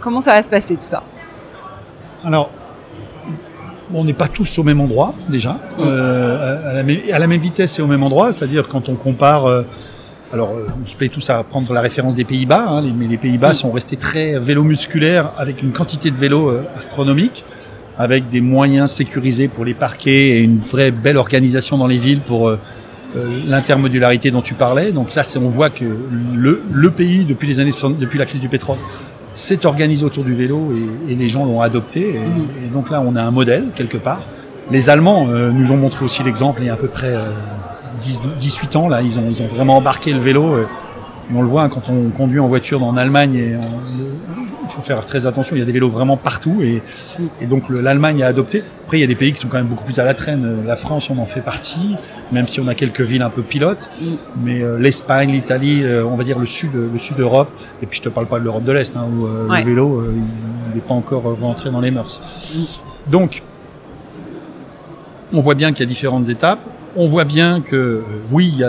Comment 0.00 0.20
ça 0.20 0.32
va 0.32 0.42
se 0.42 0.50
passer 0.50 0.74
tout 0.74 0.80
ça? 0.82 1.04
Alors, 2.24 2.50
on 3.94 4.04
n'est 4.04 4.12
pas 4.12 4.26
tous 4.26 4.58
au 4.58 4.64
même 4.64 4.80
endroit 4.80 5.14
déjà, 5.28 5.60
à, 5.78 5.82
à 6.70 6.74
la 6.74 6.82
même, 6.82 6.98
à 7.12 7.18
la 7.18 7.26
même 7.28 7.40
vitesse 7.40 7.78
et 7.78 7.82
au 7.82 7.86
même 7.86 8.02
endroit, 8.02 8.32
c'est-à-dire 8.32 8.68
quand 8.68 8.88
on 8.88 8.96
compare. 8.96 9.64
Alors, 10.32 10.50
euh, 10.50 10.66
on 10.84 10.86
se 10.86 10.94
plaît 10.94 11.08
tous 11.08 11.30
à 11.30 11.42
prendre 11.42 11.72
la 11.72 11.80
référence 11.80 12.14
des 12.14 12.24
Pays-Bas, 12.24 12.66
hein, 12.68 12.82
mais 12.96 13.06
les 13.06 13.16
Pays-Bas 13.16 13.54
sont 13.54 13.70
restés 13.70 13.96
très 13.96 14.38
vélo 14.38 14.62
musculaires 14.62 15.32
avec 15.38 15.62
une 15.62 15.72
quantité 15.72 16.10
de 16.10 16.16
vélos 16.16 16.50
euh, 16.50 16.64
astronomique, 16.76 17.44
avec 17.96 18.28
des 18.28 18.40
moyens 18.40 18.90
sécurisés 18.92 19.48
pour 19.48 19.64
les 19.64 19.74
parquets 19.74 20.28
et 20.38 20.40
une 20.42 20.58
vraie 20.60 20.90
belle 20.90 21.16
organisation 21.16 21.78
dans 21.78 21.86
les 21.86 21.98
villes 21.98 22.20
pour 22.20 22.48
euh, 22.48 22.58
l'intermodularité 23.46 24.30
dont 24.30 24.42
tu 24.42 24.54
parlais. 24.54 24.92
Donc 24.92 25.10
ça, 25.10 25.22
on 25.36 25.48
voit 25.48 25.70
que 25.70 25.84
le, 26.34 26.62
le 26.70 26.90
pays, 26.90 27.24
depuis 27.24 27.48
les 27.48 27.58
années 27.60 27.72
60, 27.72 27.98
depuis 27.98 28.18
la 28.18 28.26
crise 28.26 28.40
du 28.40 28.48
pétrole, 28.48 28.76
s'est 29.32 29.66
organisé 29.66 30.04
autour 30.04 30.24
du 30.24 30.34
vélo 30.34 30.72
et, 31.08 31.12
et 31.12 31.16
les 31.16 31.28
gens 31.28 31.44
l'ont 31.44 31.60
adopté. 31.60 32.00
Et, 32.10 32.18
Mhm. 32.18 32.46
et 32.66 32.68
donc 32.68 32.90
là, 32.90 33.02
on 33.04 33.16
a 33.16 33.22
un 33.22 33.30
modèle 33.30 33.64
quelque 33.74 33.96
part. 33.98 34.20
Les 34.70 34.90
Allemands 34.90 35.26
euh, 35.28 35.50
nous 35.50 35.72
ont 35.72 35.76
montré 35.78 36.04
aussi 36.04 36.22
l'exemple 36.22 36.60
il 36.60 36.66
y 36.66 36.70
a 36.70 36.74
à 36.74 36.76
peu 36.76 36.88
près 36.88 37.14
euh, 37.14 37.30
10, 38.00 38.20
18 38.38 38.76
ans. 38.76 38.88
Là, 38.88 39.02
ils 39.02 39.18
ont, 39.18 39.24
ils 39.28 39.42
ont 39.42 39.46
vraiment 39.48 39.76
embarqué 39.76 40.12
le 40.12 40.18
vélo. 40.20 40.44
euh, 40.54 40.66
et 41.30 41.34
on 41.36 41.42
le 41.42 41.48
voit 41.48 41.62
hein, 41.64 41.68
quand 41.68 41.90
on 41.90 42.08
conduit 42.10 42.40
en 42.40 42.48
voiture 42.48 42.82
en 42.82 42.96
Allemagne. 42.96 43.34
Et 43.34 43.56
on- 43.56 43.96
le- 43.98 44.08
il 44.64 44.70
faut 44.74 44.82
faire 44.82 45.04
très 45.04 45.24
attention. 45.26 45.56
Il 45.56 45.58
y 45.58 45.62
a 45.62 45.64
des 45.64 45.72
vélos 45.72 45.88
vraiment 45.88 46.16
partout. 46.16 46.58
Et, 46.62 46.82
et 47.40 47.46
donc 47.46 47.68
le- 47.68 47.80
l'Allemagne 47.80 48.22
a 48.22 48.26
adopté. 48.26 48.62
Après, 48.84 48.98
il 48.98 49.00
y 49.00 49.04
a 49.04 49.06
des 49.06 49.14
pays 49.14 49.32
qui 49.32 49.40
sont 49.40 49.48
quand 49.48 49.56
même 49.58 49.66
beaucoup 49.66 49.84
plus 49.84 49.98
à 49.98 50.04
la 50.04 50.14
traîne. 50.14 50.44
Euh, 50.44 50.66
La 50.66 50.76
France, 50.76 51.08
on 51.10 51.18
en 51.18 51.26
fait 51.26 51.40
partie, 51.40 51.96
même 52.32 52.48
si 52.48 52.60
on 52.60 52.68
a 52.68 52.74
quelques 52.74 53.00
villes 53.02 53.22
un 53.22 53.30
peu 53.30 53.42
pilotes. 53.42 53.90
Mm. 54.00 54.04
Mais 54.44 54.62
euh, 54.62 54.78
l'Espagne, 54.78 55.30
l'Italie, 55.32 55.82
euh, 55.82 56.04
on 56.04 56.16
va 56.16 56.24
dire 56.24 56.38
le 56.38 56.46
sud, 56.46 56.70
le 56.74 56.98
sud 56.98 57.16
d'Europe. 57.16 57.50
Et 57.82 57.86
puis 57.86 57.98
je 57.98 58.02
te 58.04 58.08
parle 58.08 58.26
pas 58.26 58.38
de 58.38 58.44
l'Europe 58.44 58.64
de 58.64 58.72
l'Est, 58.72 58.96
hein, 58.96 59.06
où 59.12 59.26
euh, 59.26 59.48
Ouais. 59.48 59.60
le 59.62 59.68
vélo, 59.70 60.04
il 60.70 60.74
n'est 60.76 60.80
pas 60.80 60.94
encore 60.94 61.24
rentré 61.40 61.70
dans 61.70 61.80
les 61.80 61.90
mœurs. 61.90 62.20
Donc, 63.06 63.42
on 65.32 65.40
voit 65.40 65.54
bien 65.54 65.72
qu'il 65.72 65.80
y 65.80 65.86
a 65.86 65.88
différentes 65.88 66.28
étapes. 66.28 66.60
On 67.00 67.06
voit 67.06 67.24
bien 67.24 67.60
que 67.60 67.76
euh, 67.76 68.02
oui, 68.32 68.52
il 68.52 68.58
y, 68.58 68.64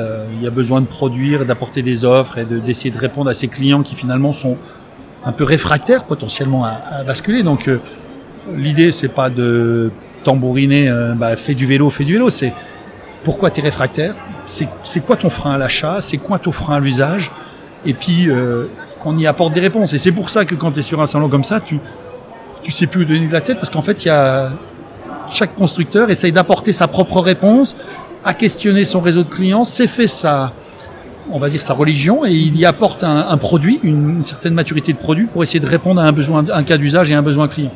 a, 0.46 0.52
besoin 0.52 0.82
de 0.82 0.86
produire, 0.86 1.48
d'apporter 1.48 1.82
des 1.82 2.06
offres 2.06 2.38
et 2.38 2.46
de- 2.46 2.60
d'essayer 2.60 2.92
de, 2.92 2.98
répondre 2.98 3.28
à 3.28 3.34
ces 3.34 3.48
clients 3.48 3.82
qui 3.82 3.96
finalement 3.96 4.34
sont 4.34 4.56
un 5.24 5.32
peu 5.32 5.44
réfractaires 5.44 6.04
potentiellement 6.04 6.64
à, 6.64 7.04
basculer. 7.04 7.42
Donc 7.42 7.68
euh, 7.68 7.80
l'idée 8.54 8.92
c'est 8.92 9.08
pas 9.10 9.32
de 9.32 9.92
tambouriner, 10.24 10.90
euh, 10.90 11.16
bah, 11.16 11.36
fais 11.38 11.56
du 11.56 11.66
vélo, 11.66 11.90
fais 11.90 12.04
du 12.04 12.14
vélo. 12.14 12.30
C'est 12.30 12.54
pourquoi 13.24 13.50
tu 13.50 13.62
es 13.62 13.64
réfractaire? 13.64 14.14
C'est 14.46 15.00
quoi 15.04 15.16
ton 15.16 15.32
frein 15.32 15.54
à 15.54 15.58
l'achat? 15.58 15.98
C'est 16.00 16.18
quoi 16.18 16.38
ton 16.38 16.52
frein 16.52 16.76
à 16.76 16.80
l'usage? 16.80 17.32
Et 17.84 17.96
puis 17.96 18.30
euh, 18.30 18.66
qu'on 19.00 19.18
y 19.18 19.26
apporte 19.26 19.54
des 19.54 19.60
réponses. 19.60 19.94
Et 19.94 19.98
c'est 19.98 20.12
pour 20.12 20.30
ça 20.30 20.46
que 20.46 20.54
quand 20.54 20.74
tu 20.74 20.82
es 20.82 20.84
sur 20.84 21.02
un 21.02 21.08
salon 21.08 21.30
comme 21.30 21.44
ça, 21.44 21.62
tu 21.62 21.80
tu 22.62 22.72
sais 22.72 22.86
plus 22.86 23.02
où 23.02 23.06
donner 23.06 23.26
de 23.26 23.34
la 23.34 23.42
tête 23.42 23.58
parce 23.58 23.72
qu'en 23.72 23.82
fait, 23.82 24.08
chaque 25.32 25.56
constructeur 25.56 26.12
essaye 26.12 26.32
d'apporter 26.32 26.74
sa 26.74 26.88
propre 26.88 27.22
réponse, 27.22 27.76
à 28.24 28.34
questionner 28.34 28.86
son 28.86 29.02
réseau 29.02 29.24
de 29.24 29.30
clients, 29.30 29.66
c'est 29.66 29.88
fait 29.88 30.08
ça 30.08 30.54
on 31.32 31.40
va 31.40 31.50
dire 31.50 31.62
sa 31.62 31.74
religion 31.74 32.26
et 32.26 32.32
il 32.32 32.58
y 32.58 32.66
apporte 32.66 33.04
un, 33.04 33.38
produit, 33.38 33.80
une, 33.84 34.24
certaine 34.24 34.54
maturité 34.54 34.94
de 34.94 34.98
produit 34.98 35.26
pour 35.26 35.44
essayer 35.44 35.60
de 35.60 35.68
répondre 35.68 36.02
à 36.02 36.06
un 36.06 36.12
besoin, 36.12 36.46
un 36.52 36.64
cas 36.64 36.78
d'usage 36.78 37.12
et 37.12 37.14
un 37.14 37.22
besoin 37.22 37.48
client. 37.48 37.72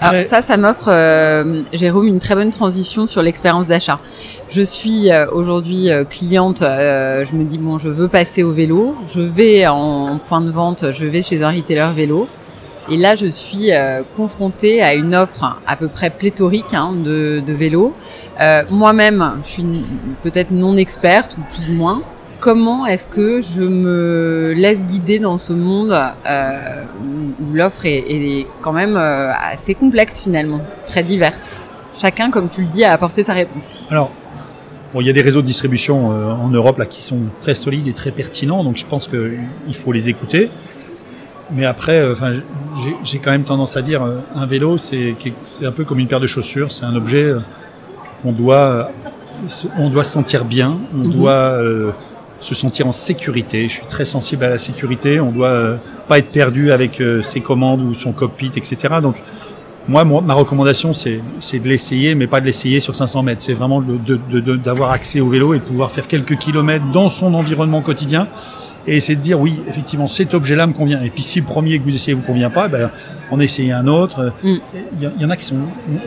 Alors 0.00 0.24
ça, 0.24 0.40
ça 0.40 0.56
m'offre, 0.56 0.88
euh, 0.88 1.62
Jérôme, 1.72 2.06
une 2.06 2.18
très 2.18 2.34
bonne 2.34 2.50
transition 2.50 3.06
sur 3.06 3.20
l'expérience 3.20 3.68
d'achat. 3.68 4.00
Je 4.48 4.62
suis 4.62 5.10
euh, 5.10 5.26
aujourd'hui 5.30 5.90
euh, 5.90 6.04
cliente, 6.04 6.60
je 6.60 7.34
me 7.34 7.44
dis, 7.44 7.58
bon, 7.58 7.78
je 7.78 7.90
veux 7.90 8.08
passer 8.08 8.42
au 8.42 8.52
vélo, 8.52 8.96
je 9.14 9.20
vais 9.20 9.66
en 9.66 10.18
point 10.18 10.40
de 10.40 10.50
vente, 10.50 10.86
je 10.92 11.04
vais 11.04 11.20
chez 11.20 11.42
un 11.42 11.50
retailer 11.50 11.88
vélo. 11.94 12.26
Et 12.90 12.96
là, 12.96 13.16
je 13.16 13.26
suis 13.26 13.70
confrontée 14.16 14.80
à 14.80 14.94
une 14.94 15.16
offre 15.16 15.58
à 15.66 15.74
peu 15.74 15.88
près 15.88 16.08
pléthorique 16.08 16.72
hein, 16.72 16.92
de, 16.92 17.42
de 17.44 17.52
vélos. 17.52 17.92
Moi-même, 18.70 19.38
je 19.42 19.48
suis 19.48 19.66
peut-être 20.22 20.50
non 20.50 20.76
experte 20.76 21.38
ou 21.38 21.54
plus 21.54 21.70
ou 21.70 21.74
moins 21.74 22.02
comment 22.40 22.86
est-ce 22.86 23.06
que 23.06 23.40
je 23.40 23.62
me 23.62 24.52
laisse 24.56 24.84
guider 24.84 25.18
dans 25.18 25.38
ce 25.38 25.52
monde 25.52 25.92
euh, 25.92 26.84
où, 27.02 27.54
l'offre 27.54 27.86
est, 27.86 28.46
quand 28.62 28.72
même 28.72 28.96
euh, 28.96 29.32
assez 29.32 29.74
complexe 29.74 30.20
finalement, 30.20 30.60
très 30.86 31.02
diverse? 31.02 31.56
Chacun, 32.00 32.30
comme 32.30 32.48
tu 32.48 32.60
le 32.62 32.66
dis, 32.66 32.84
a 32.84 32.92
apporté 32.92 33.22
sa 33.22 33.32
réponse. 33.32 33.78
Alors, 33.90 34.10
bon, 34.92 35.00
il 35.00 35.06
y 35.06 35.10
a 35.10 35.12
des 35.12 35.22
réseaux 35.22 35.40
de 35.40 35.46
distribution 35.46 36.12
euh, 36.12 36.30
en 36.30 36.48
Europe 36.48 36.78
là 36.78 36.86
qui 36.86 37.02
sont 37.02 37.20
très 37.40 37.54
solides 37.54 37.88
et 37.88 37.94
très 37.94 38.10
pertinents, 38.10 38.64
donc 38.64 38.76
je 38.76 38.86
pense 38.86 39.08
qu'il 39.08 39.74
faut 39.74 39.92
les 39.92 40.08
écouter. 40.08 40.50
Mais 41.52 41.64
après, 41.64 42.10
enfin, 42.10 42.32
j'ai 43.04 43.18
quand 43.20 43.30
même 43.30 43.44
tendance 43.44 43.76
à 43.76 43.82
dire, 43.82 44.02
un 44.34 44.46
vélo, 44.46 44.78
c'est 44.78 45.14
un 45.62 45.70
peu 45.70 45.84
comme 45.84 46.00
une 46.00 46.08
paire 46.08 46.18
de 46.18 46.26
chaussures, 46.26 46.72
c'est 46.72 46.84
un 46.84 46.96
objet 46.96 47.32
qu'on 48.22 48.32
doit, 48.32 48.90
on 49.78 49.90
doit 49.90 50.04
se 50.04 50.12
sentir 50.12 50.44
bien, 50.44 50.78
on 50.94 50.98
mhm. 50.98 51.10
doit 51.10 51.58
se 52.40 52.54
sentir 52.54 52.86
en 52.86 52.92
sécurité. 52.92 53.68
Je 53.68 53.74
suis 53.74 53.86
très 53.88 54.04
sensible 54.04 54.44
à 54.44 54.50
la 54.50 54.58
sécurité. 54.58 55.20
On 55.20 55.32
doit 55.32 55.48
euh, 55.48 55.76
pas 56.08 56.18
être 56.18 56.30
perdu 56.30 56.72
avec 56.72 57.00
euh, 57.00 57.22
ses 57.22 57.40
commandes 57.40 57.82
ou 57.82 57.94
son 57.94 58.12
cockpit, 58.12 58.52
etc. 58.56 58.76
Donc 59.02 59.16
moi, 59.88 60.04
ma 60.04 60.34
recommandation, 60.34 60.94
c'est, 60.94 61.20
de 61.20 61.68
l'essayer, 61.68 62.14
mais 62.14 62.26
pas 62.26 62.40
de 62.40 62.46
l'essayer 62.46 62.80
sur 62.80 62.96
500 62.96 63.22
mètres. 63.22 63.42
C'est 63.42 63.54
vraiment 63.54 63.80
d'avoir 63.80 64.90
accès 64.90 65.20
au 65.20 65.28
vélo 65.28 65.54
et 65.54 65.58
de 65.58 65.64
pouvoir 65.64 65.92
faire 65.92 66.08
quelques 66.08 66.36
kilomètres 66.38 66.84
dans 66.92 67.08
son 67.08 67.34
environnement 67.34 67.82
quotidien 67.82 68.26
et 68.88 68.96
essayer 68.96 69.16
de 69.16 69.22
dire 69.22 69.40
oui, 69.40 69.60
effectivement, 69.68 70.08
cet 70.08 70.34
objet-là 70.34 70.66
me 70.66 70.72
convient. 70.72 71.00
Et 71.02 71.10
puis 71.10 71.22
si 71.22 71.40
le 71.40 71.46
premier 71.46 71.78
que 71.78 71.84
vous 71.84 71.94
essayez 71.94 72.14
vous 72.14 72.22
convient 72.22 72.50
pas, 72.50 72.66
ben, 72.68 72.90
on 73.30 73.38
essaye 73.38 73.70
un 73.70 73.86
autre. 73.86 74.32
Mm. 74.42 74.54
Il 75.00 75.12
y, 75.20 75.24
en 75.24 75.30
a 75.30 75.36
qui 75.36 75.44
sont, 75.44 75.56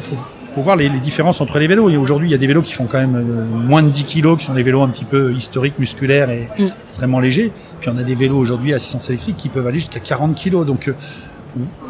faut 0.01 0.15
voir 0.63 0.75
les, 0.75 0.89
les, 0.89 0.99
différences 0.99 1.41
entre 1.41 1.59
les 1.59 1.67
vélos. 1.67 1.89
Et 1.89 1.97
aujourd'hui, 1.97 2.27
il 2.27 2.31
y 2.31 2.35
a 2.35 2.37
des 2.37 2.47
vélos 2.47 2.61
qui 2.61 2.73
font 2.73 2.85
quand 2.85 2.99
même 2.99 3.15
euh, 3.15 3.45
moins 3.45 3.83
de 3.83 3.89
10 3.89 4.03
kilos, 4.05 4.39
qui 4.39 4.45
sont 4.45 4.53
des 4.53 4.63
vélos 4.63 4.81
un 4.81 4.89
petit 4.89 5.05
peu 5.05 5.33
historiques, 5.33 5.79
musculaires 5.79 6.29
et 6.29 6.47
mm. 6.57 6.67
extrêmement 6.83 7.19
légers. 7.19 7.51
Puis 7.79 7.89
on 7.89 7.97
a 7.97 8.03
des 8.03 8.15
vélos 8.15 8.37
aujourd'hui 8.37 8.73
à 8.73 8.77
assistance 8.77 9.09
électrique 9.09 9.37
qui 9.37 9.49
peuvent 9.49 9.67
aller 9.67 9.79
jusqu'à 9.79 9.99
40 9.99 10.35
kilos. 10.35 10.65
Donc, 10.65 10.87
euh, 10.87 10.93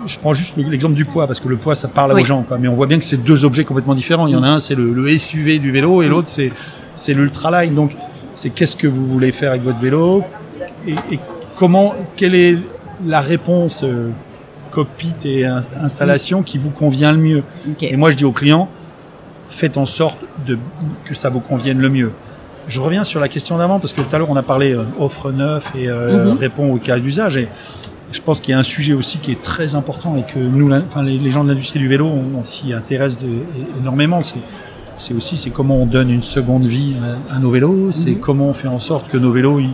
je 0.08 0.18
prends 0.18 0.34
juste 0.34 0.56
l'exemple 0.58 0.96
du 0.96 1.06
poids 1.06 1.28
parce 1.28 1.40
que 1.40 1.50
le 1.50 1.58
poids, 1.58 1.76
ça 1.76 1.88
parle 1.88 2.14
aux 2.14 2.26
gens. 2.26 2.44
Quoi. 2.44 2.58
Mais 2.58 2.68
on 2.68 2.76
voit 2.76 2.88
bien 2.88 2.98
que 2.98 3.04
c'est 3.04 3.18
deux 3.18 3.46
objets 3.46 3.66
complètement 3.66 3.96
différents. 3.96 4.28
Il 4.28 4.34
y 4.34 4.38
en 4.38 4.44
a 4.44 4.50
un, 4.50 4.60
c'est 4.60 4.76
le, 4.76 4.94
le, 4.94 5.18
SUV 5.18 5.60
du 5.60 5.72
vélo, 5.72 6.02
et 6.02 6.08
mm. 6.08 6.10
l'autre, 6.10 6.28
c'est 6.28 6.52
c'est 6.96 7.14
l'ultralight. 7.14 7.74
Donc, 7.74 7.96
c'est 8.36 8.50
qu'est-ce 8.50 8.76
que 8.76 8.88
vous 8.88 9.06
voulez 9.06 9.32
faire 9.32 9.52
avec 9.52 9.64
votre 9.64 9.80
vélo 9.80 10.24
et, 10.88 10.96
et 11.12 11.20
comment, 11.58 11.94
quelle 12.16 12.36
est 12.36 12.58
la 13.06 13.22
réponse 13.22 13.82
euh, 13.84 14.10
cockpit 14.72 15.14
et 15.26 15.46
installation 15.46 16.44
qui 16.44 16.58
vous 16.58 16.70
convient 16.70 17.12
le 17.12 17.18
mieux. 17.18 17.44
Et 17.82 17.98
moi, 17.98 18.12
je 18.12 18.16
dis 18.16 18.26
aux 18.26 18.32
clients, 18.32 18.70
faites 19.50 19.78
en 19.78 19.86
sorte 19.86 20.20
de, 20.48 20.58
que 21.06 21.16
ça 21.16 21.30
vous 21.30 21.40
convienne 21.40 21.80
le 21.80 21.90
mieux. 21.90 22.12
Je 22.68 22.80
reviens 22.80 23.04
sur 23.04 23.20
la 23.20 23.28
question 23.28 23.58
d'avant 23.58 23.80
parce 23.80 23.94
que 23.94 24.02
tout 24.02 24.16
à 24.16 24.20
l'heure 24.20 24.30
on 24.30 24.36
a 24.36 24.44
parlé 24.44 24.74
euh, 24.74 24.84
offre 25.00 25.32
neuf 25.32 25.72
et 25.76 25.90
euh, 25.90 26.26
mhm. 26.26 26.38
répond 26.38 26.72
au 26.72 26.78
cas 26.78 27.00
d'usage 27.00 27.36
et 27.36 27.48
je 28.12 28.22
pense 28.22 28.40
qu'il 28.40 28.52
y 28.52 28.56
a 28.56 28.60
un 28.60 28.64
sujet 28.64 28.94
aussi 28.94 29.18
qui 29.18 29.32
est 29.32 29.42
très 29.42 29.76
important 29.76 30.16
et 30.16 30.24
que 30.24 30.40
nous, 30.40 30.72
enfin 30.72 31.04
les, 31.04 31.32
gens 31.32 31.44
de 31.44 31.50
l'industrie 31.50 31.80
du 31.80 31.88
vélo, 31.88 32.08
on, 32.08 32.44
s'y 32.44 32.74
intéresse 32.74 33.20
énormément. 33.80 34.22
C'est 34.22 34.40
c'est 34.98 35.14
aussi 35.14 35.38
c'est 35.38 35.52
comment 35.52 35.78
on 35.78 35.86
donne 35.86 36.10
une 36.10 36.22
seconde 36.22 36.66
vie 36.66 36.96
à, 37.30 37.40
nos 37.40 37.52
vélos, 37.52 37.92
c'est 37.92 38.12
mhm. 38.12 38.20
comment 38.20 38.50
on 38.50 38.54
fait 38.54 38.68
en 38.68 38.80
sorte 38.80 39.08
que 39.08 39.18
nos 39.18 39.32
vélos 39.32 39.60
ils, 39.60 39.74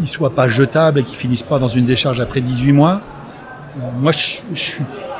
ils 0.00 0.08
soient 0.08 0.34
pas 0.34 0.48
jetables 0.48 1.00
et 1.00 1.02
qu'ils 1.02 1.18
finissent 1.18 1.42
pas 1.42 1.58
dans 1.58 1.68
une 1.68 1.84
décharge 1.84 2.20
après 2.20 2.40
18 2.40 2.72
mois. 2.72 3.02
Euh, 3.76 3.80
moi, 4.00 4.12
je, 4.12 4.38
je, 4.54 4.60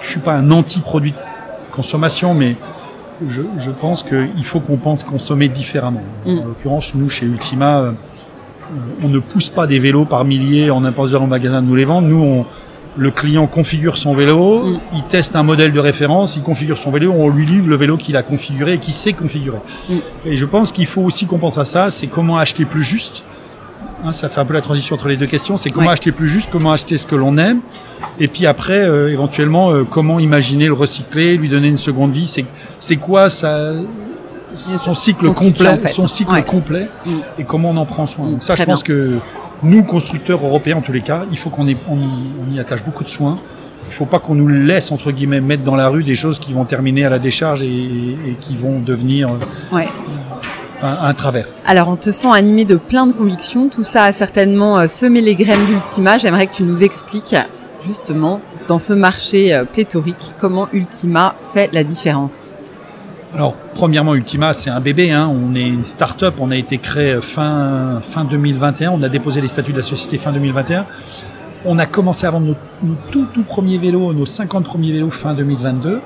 suis, 0.03 0.21
pas 0.21 0.35
un 0.35 0.51
anti-produit 0.51 1.13
de 1.13 1.75
consommation, 1.75 2.35
mais 2.35 2.57
je, 3.29 3.43
je 3.59 3.71
pense 3.71 4.03
qu'il 4.03 4.45
faut 4.45 4.61
qu'on 4.61 4.77
pense 4.77 5.05
consommer 5.05 5.49
différemment. 5.49 6.03
Mm. 6.27 6.39
En 6.39 6.45
l'occurrence, 6.47 6.95
nous, 6.95 7.11
chez 7.11 7.27
Ultima, 7.27 7.81
euh, 7.81 7.93
on 9.03 9.09
ne 9.09 9.19
pousse 9.19 9.51
pas 9.51 9.67
des 9.67 9.79
vélos 9.79 10.05
par 10.05 10.25
milliers 10.25 10.71
en 10.71 10.85
imposant 10.85 11.25
au 11.25 11.27
magasin 11.27 11.63
de 11.63 11.69
nous 11.69 11.77
les 11.77 11.85
vendre. 11.85 12.09
Nous, 12.09 12.23
on, 12.23 12.47
le 12.97 13.11
client 13.11 13.47
configure 13.47 13.97
son 13.97 14.15
vélo, 14.15 14.65
mm. 14.65 14.81
il 14.95 15.03
teste 15.05 15.37
un 15.37 15.43
modèle 15.43 15.73
de 15.73 15.81
référence, 15.81 16.37
il 16.37 16.43
configure 16.43 16.79
son 16.79 16.91
vélo, 16.91 17.13
on 17.13 17.29
lui 17.29 17.47
livre 17.47 17.69
le 17.69 17.77
vélo 17.77 17.97
qu'il 17.97 18.17
a 18.17 18.23
configuré 18.23 18.75
et 18.75 18.79
qu'il 18.79 18.95
sait 18.95 19.13
configurer. 19.13 19.61
Mm. 19.89 19.95
Et 20.27 20.37
je 20.37 20.45
pense 20.45 20.73
qu'il 20.73 20.87
faut 20.87 21.03
aussi 21.03 21.27
qu'on 21.27 21.39
pense 21.39 21.59
à 21.59 21.65
ça, 21.65 21.91
c'est 21.91 22.09
comment 22.09 22.39
acheter 22.39 22.65
plus 22.65 22.83
juste 22.83 23.25
Hein, 24.05 24.13
ça 24.13 24.29
fait 24.29 24.41
un 24.41 24.45
peu 24.45 24.55
la 24.55 24.63
transition 24.63 24.95
entre 24.95 25.09
les 25.09 25.17
deux 25.17 25.27
questions. 25.27 25.57
C'est 25.57 25.71
comment 25.71 25.91
acheter 25.91 26.13
plus 26.13 26.29
juste, 26.29 26.49
comment 26.51 26.73
acheter 26.73 26.97
ce 26.97 27.07
que 27.07 27.17
l'on 27.17 27.37
aime, 27.37 27.61
et 28.19 28.29
puis 28.29 28.47
après, 28.47 28.81
euh, 28.81 29.13
éventuellement, 29.13 29.73
euh, 29.73 29.85
comment 29.85 30.19
imaginer 30.19 30.67
le 30.67 30.73
recycler, 30.73 31.37
lui 31.37 31.49
donner 31.49 31.69
une 31.69 31.77
seconde 31.77 32.13
vie. 32.13 32.27
C'est 32.27 32.45
c'est 32.79 32.97
quoi 32.97 33.31
ça 33.31 33.73
son 34.55 34.95
cycle 34.95 35.31
complet, 35.33 35.79
son 35.89 36.09
cycle 36.09 36.43
complet, 36.45 36.89
mm. 37.07 37.11
et 37.39 37.45
comment 37.45 37.71
on 37.71 37.77
en 37.77 37.87
prend 37.87 38.07
soin. 38.07 38.31
Donc 38.31 38.43
ça, 38.43 38.57
je 38.57 38.65
pense 38.65 38.83
que 38.83 39.17
nous, 39.63 39.85
constructeurs 39.85 40.45
européens, 40.45 40.79
en 40.79 40.81
tous 40.81 40.93
les 40.93 41.03
cas, 41.03 41.25
il 41.31 41.39
faut 41.39 41.51
qu'on 41.51 41.69
y, 41.69 41.77
on 41.89 42.51
y, 42.51 42.59
attache 42.59 42.83
beaucoup 42.83 43.05
de 43.05 43.09
soins. 43.09 43.37
Il 43.89 43.93
faut 43.93 44.07
pas 44.07 44.19
qu'on 44.19 44.35
nous 44.35 44.49
laisse 44.49 44.93
entre 44.93 45.11
guillemets 45.11 45.41
mettre 45.41 45.65
dans 45.65 45.77
la 45.77 45.89
rue 45.89 46.05
des 46.05 46.15
choses 46.15 46.39
qui 46.39 46.53
vont 46.53 46.65
terminer 46.65 47.05
à 47.05 47.11
la 47.11 47.19
décharge 47.19 47.63
et, 47.63 47.67
et 47.67 48.37
qui 48.41 48.57
vont 48.57 48.81
devenir 48.81 49.31
ouais 49.73 49.89
un, 50.83 51.15
travers. 51.15 51.47
Alors 51.65 51.89
on 51.89 51.97
te 51.97 52.11
sent 52.11 52.29
animé 52.33 52.65
de 52.65 52.77
plein 52.77 53.07
de 53.07 53.13
convictions, 53.13 53.69
tout 53.69 53.83
ça 53.83 54.05
a 54.05 54.13
certainement 54.13 54.79
euh, 54.79 54.87
semé 54.87 55.21
les 55.21 55.35
graines 55.35 55.67
d'Ultima. 55.67 56.19
J'aimerais 56.19 56.47
que 56.47 56.55
tu 56.55 56.63
nous 56.63 56.83
expliques 56.83 57.37
justement 57.87 58.41
dans 58.69 58.79
ce 58.79 58.93
marché 58.93 59.55
euh, 59.55 59.65
pléthorique 59.65 60.33
comment 60.39 60.69
Ultima 60.73 61.35
fait 61.53 61.71
la 61.73 61.85
différence. 61.85 62.55
Alors, 63.35 63.55
premièrement, 63.75 64.15
Ultima, 64.17 64.55
c'est 64.55 64.71
un 64.71 64.81
bébé. 64.81 65.13
Hein. 65.13 65.31
On 65.33 65.55
est 65.55 65.69
une 65.69 65.85
start-up. 65.85 66.35
On 66.41 66.51
a 66.51 66.57
été 66.57 66.79
créé 66.79 67.21
fin, 67.21 68.01
fin 68.03 68.25
2021. 68.25 68.91
On 68.91 69.03
a 69.05 69.09
déposé 69.09 69.41
les 69.41 69.47
statuts 69.47 69.73
de 69.73 69.79
la 69.79 69.85
société 69.85 70.19
fin 70.19 70.33
2021. 70.33 70.85
On 71.65 71.79
a 71.79 71.87
commencé 71.87 72.27
à 72.27 72.31
vendre 72.31 72.57
nos, 72.83 72.95
tout, 73.13 73.27
tout 73.33 73.45
premiers 73.45 73.79
vélos, 73.79 74.13
nos 74.15 74.27
50 74.27 74.65
premiers 74.65 74.93
vélos 74.93 75.11
fin 75.11 75.35
2022. 75.35 76.01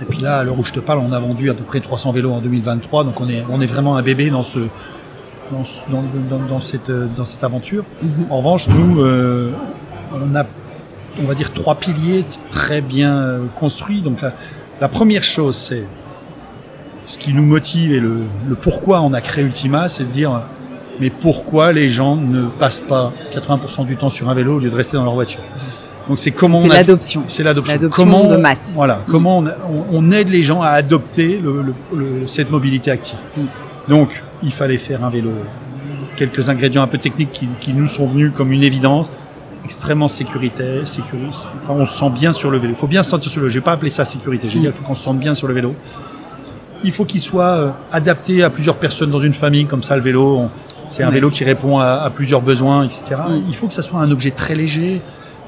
Et 0.00 0.04
puis 0.04 0.18
là, 0.18 0.38
à 0.38 0.44
l'heure 0.44 0.58
où 0.58 0.64
je 0.64 0.72
te 0.72 0.80
parle, 0.80 1.00
on 1.00 1.12
a 1.12 1.20
vendu 1.20 1.50
à 1.50 1.54
peu 1.54 1.64
près 1.64 1.80
300 1.80 2.12
vélos 2.12 2.32
en 2.32 2.40
2023, 2.40 3.04
donc 3.04 3.20
on 3.20 3.28
est, 3.28 3.44
on 3.50 3.60
est 3.60 3.66
vraiment 3.66 3.96
un 3.96 4.02
bébé 4.02 4.30
dans 4.30 4.42
ce, 4.42 4.60
dans, 5.50 6.02
dans, 6.30 6.46
dans, 6.46 6.60
cette, 6.60 6.90
dans 6.90 7.24
cette 7.24 7.44
aventure. 7.44 7.84
Mhm. 8.02 8.26
En 8.30 8.38
revanche, 8.38 8.68
nous, 8.68 9.00
euh, 9.02 9.52
on 10.12 10.34
a, 10.34 10.44
on 11.22 11.26
va 11.26 11.34
dire, 11.34 11.52
trois 11.52 11.74
piliers 11.74 12.24
très 12.50 12.80
bien 12.80 13.18
euh, 13.18 13.46
construits. 13.58 14.00
Donc 14.00 14.22
la, 14.22 14.32
la 14.80 14.88
première 14.88 15.24
chose, 15.24 15.56
c'est 15.56 15.86
ce 17.06 17.18
qui 17.18 17.32
nous 17.32 17.44
motive 17.44 17.92
et 17.92 18.00
le, 18.00 18.22
le 18.48 18.54
pourquoi 18.54 19.00
on 19.00 19.12
a 19.12 19.20
créé 19.20 19.44
Ultima, 19.44 19.88
c'est 19.88 20.04
de 20.04 20.10
dire, 20.10 20.44
mais 21.00 21.10
pourquoi 21.10 21.72
les 21.72 21.88
gens 21.88 22.16
ne 22.16 22.46
passent 22.46 22.80
pas 22.80 23.12
80% 23.32 23.86
du 23.86 23.96
temps 23.96 24.10
sur 24.10 24.28
un 24.28 24.34
vélo 24.34 24.56
au 24.56 24.58
lieu 24.58 24.70
de 24.70 24.76
rester 24.76 24.96
dans 24.96 25.04
leur 25.04 25.14
voiture? 25.14 25.40
Donc 26.10 26.18
c'est 26.18 26.32
comment 26.32 26.60
c'est 26.60 26.66
l'adoption. 26.66 27.22
C'est 27.28 27.44
l'adoption. 27.44 27.78
Comment 27.88 28.26
de 28.26 28.36
masse. 28.36 28.72
Voilà. 28.74 28.96
Mm. 28.96 29.10
Comment 29.12 29.44
on, 29.92 30.10
aide 30.10 30.28
les 30.28 30.42
gens 30.42 30.60
à 30.60 30.70
adopter 30.70 31.40
le, 31.40 32.26
cette 32.26 32.50
mobilité 32.50 32.90
active. 32.90 33.20
Mm. 33.36 33.42
Donc 33.88 34.20
il 34.42 34.50
fallait 34.50 34.78
faire 34.78 35.04
un 35.04 35.08
vélo. 35.08 35.30
Quelques 36.16 36.48
ingrédients 36.48 36.82
un 36.82 36.88
peu 36.88 36.98
techniques 36.98 37.30
qui, 37.30 37.48
qui 37.60 37.74
nous 37.74 37.86
sont 37.86 38.08
venus 38.08 38.32
comme 38.34 38.50
une 38.50 38.64
évidence 38.64 39.08
extrêmement 39.64 40.08
sécuritaire, 40.08 40.88
sécuriste. 40.88 41.46
Enfin, 41.62 41.74
on 41.78 41.86
se 41.86 41.96
sent 41.96 42.10
bien 42.10 42.32
sur 42.32 42.50
le 42.50 42.58
vélo. 42.58 42.72
Il 42.72 42.76
faut 42.76 42.88
bien 42.88 43.04
se 43.04 43.10
sentir 43.10 43.30
sur 43.30 43.38
le 43.38 43.46
vélo. 43.46 43.52
Je 43.52 43.58
vais 43.60 43.64
pas 43.64 43.72
appeler 43.72 43.90
ça 43.90 44.04
sécurité. 44.04 44.50
J'ai 44.50 44.58
dit, 44.58 44.66
mm. 44.66 44.70
il 44.70 44.72
faut 44.72 44.82
qu'on 44.82 44.96
se 44.96 45.04
sente 45.04 45.20
bien 45.20 45.36
sur 45.36 45.46
le 45.46 45.54
vélo. 45.54 45.76
Il 46.82 46.90
faut 46.90 47.04
qu'il 47.04 47.20
soit 47.20 47.44
euh, 47.44 47.70
adapté 47.92 48.42
à 48.42 48.50
plusieurs 48.50 48.78
personnes 48.78 49.12
dans 49.12 49.20
une 49.20 49.34
famille, 49.34 49.66
comme 49.66 49.84
ça 49.84 49.94
le 49.94 50.02
vélo. 50.02 50.48
C'est 50.88 51.04
un 51.04 51.10
vélo 51.10 51.30
qui 51.30 51.44
répond 51.44 51.78
à, 51.78 52.00
à 52.02 52.10
plusieurs 52.10 52.42
besoins, 52.42 52.82
etc. 52.84 53.14
Il 53.48 53.54
faut 53.54 53.68
que 53.68 53.74
ça 53.74 53.84
soit 53.84 54.00
un 54.00 54.10
objet 54.10 54.32
très 54.32 54.56
léger, 54.56 55.00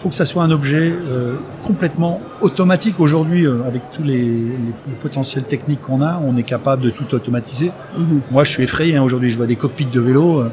faut 0.02 0.08
que 0.08 0.14
ça 0.16 0.26
soit 0.26 0.42
un 0.42 0.50
objet 0.50 0.92
euh, 0.92 1.36
complètement 1.64 2.20
automatique. 2.40 2.98
Aujourd'hui, 2.98 3.46
euh, 3.46 3.62
avec 3.64 3.82
tous 3.92 4.02
les, 4.02 4.18
les, 4.18 4.74
potentiels 5.00 5.44
techniques 5.44 5.80
qu'on 5.80 6.02
a, 6.02 6.20
on 6.26 6.34
est 6.34 6.42
capable 6.42 6.82
de 6.82 6.90
tout 6.90 7.14
automatiser. 7.14 7.70
Mhm. 7.96 8.20
Moi, 8.32 8.42
je 8.42 8.50
suis 8.50 8.64
effrayé. 8.64 8.96
Hein, 8.96 9.04
Aujourd'hui, 9.04 9.30
je 9.30 9.36
vois 9.36 9.46
des 9.46 9.54
cockpits 9.54 9.86
de 9.86 10.00
vélo. 10.00 10.40
euh, 10.40 10.48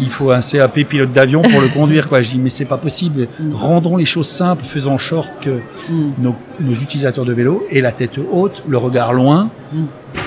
il 0.00 0.08
faut 0.08 0.30
un 0.30 0.40
CAP 0.40 0.84
pilote 0.84 1.12
d'avion 1.12 1.42
pour 1.42 1.60
le 1.60 1.68
conduire. 1.74 2.08
Quoi. 2.08 2.22
Je 2.22 2.30
dis, 2.30 2.38
mais 2.38 2.48
c'est 2.48 2.64
pas 2.64 2.78
possible. 2.78 3.28
Mhm. 3.38 3.54
Rendons 3.54 3.96
les 3.98 4.06
choses 4.06 4.28
simples, 4.28 4.64
faisons 4.64 4.94
en 4.94 4.98
sorte 4.98 5.32
que 5.42 5.50
Mm. 5.90 6.10
nos, 6.22 6.34
nos 6.60 6.74
utilisateurs 6.74 7.24
de 7.24 7.32
vélo 7.34 7.64
aient 7.70 7.80
la 7.80 7.92
tête 7.92 8.18
haute, 8.30 8.62
le 8.68 8.78
regard 8.78 9.12
loin, 9.12 9.50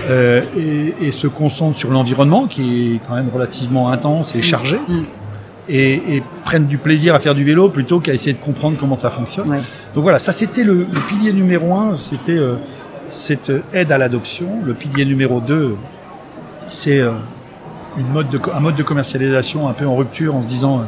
et, 0.09 0.93
et 1.01 1.11
se 1.11 1.27
concentrent 1.27 1.77
sur 1.77 1.91
l'environnement 1.91 2.45
qui 2.47 2.95
est 2.95 2.99
quand 3.07 3.15
même 3.15 3.29
relativement 3.33 3.89
intense 3.89 4.35
et 4.35 4.41
chargé. 4.41 4.77
Et, 5.67 6.15
et 6.15 6.23
prennent 6.43 6.67
du 6.67 6.77
plaisir 6.77 7.15
à 7.15 7.19
faire 7.19 7.35
du 7.35 7.43
vélo 7.43 7.69
plutôt 7.69 7.99
qu'à 7.99 8.13
essayer 8.13 8.33
de 8.33 8.39
comprendre 8.39 8.77
comment 8.79 8.95
ça 8.95 9.09
fonctionne. 9.09 9.49
Ouais. 9.49 9.61
Donc 9.93 10.03
voilà, 10.03 10.19
ça 10.19 10.31
c'était 10.31 10.63
le, 10.63 10.85
le 10.91 10.99
pilier 11.07 11.33
numéro 11.33 11.73
un, 11.73 11.95
c'était 11.95 12.37
euh, 12.37 12.55
cette 13.09 13.51
aide 13.73 13.91
à 13.91 13.97
l'adoption. 13.97 14.47
Le 14.63 14.73
pilier 14.73 15.05
numéro 15.05 15.39
deux, 15.39 15.75
c'est 16.67 16.99
euh, 16.99 17.11
une 17.97 18.07
mode 18.09 18.29
de, 18.29 18.39
un 18.53 18.59
mode 18.59 18.75
de 18.75 18.83
commercialisation 18.83 19.67
un 19.67 19.73
peu 19.73 19.85
en 19.85 19.95
rupture 19.95 20.35
en 20.35 20.41
se 20.41 20.47
disant 20.47 20.79
euh, 20.79 20.83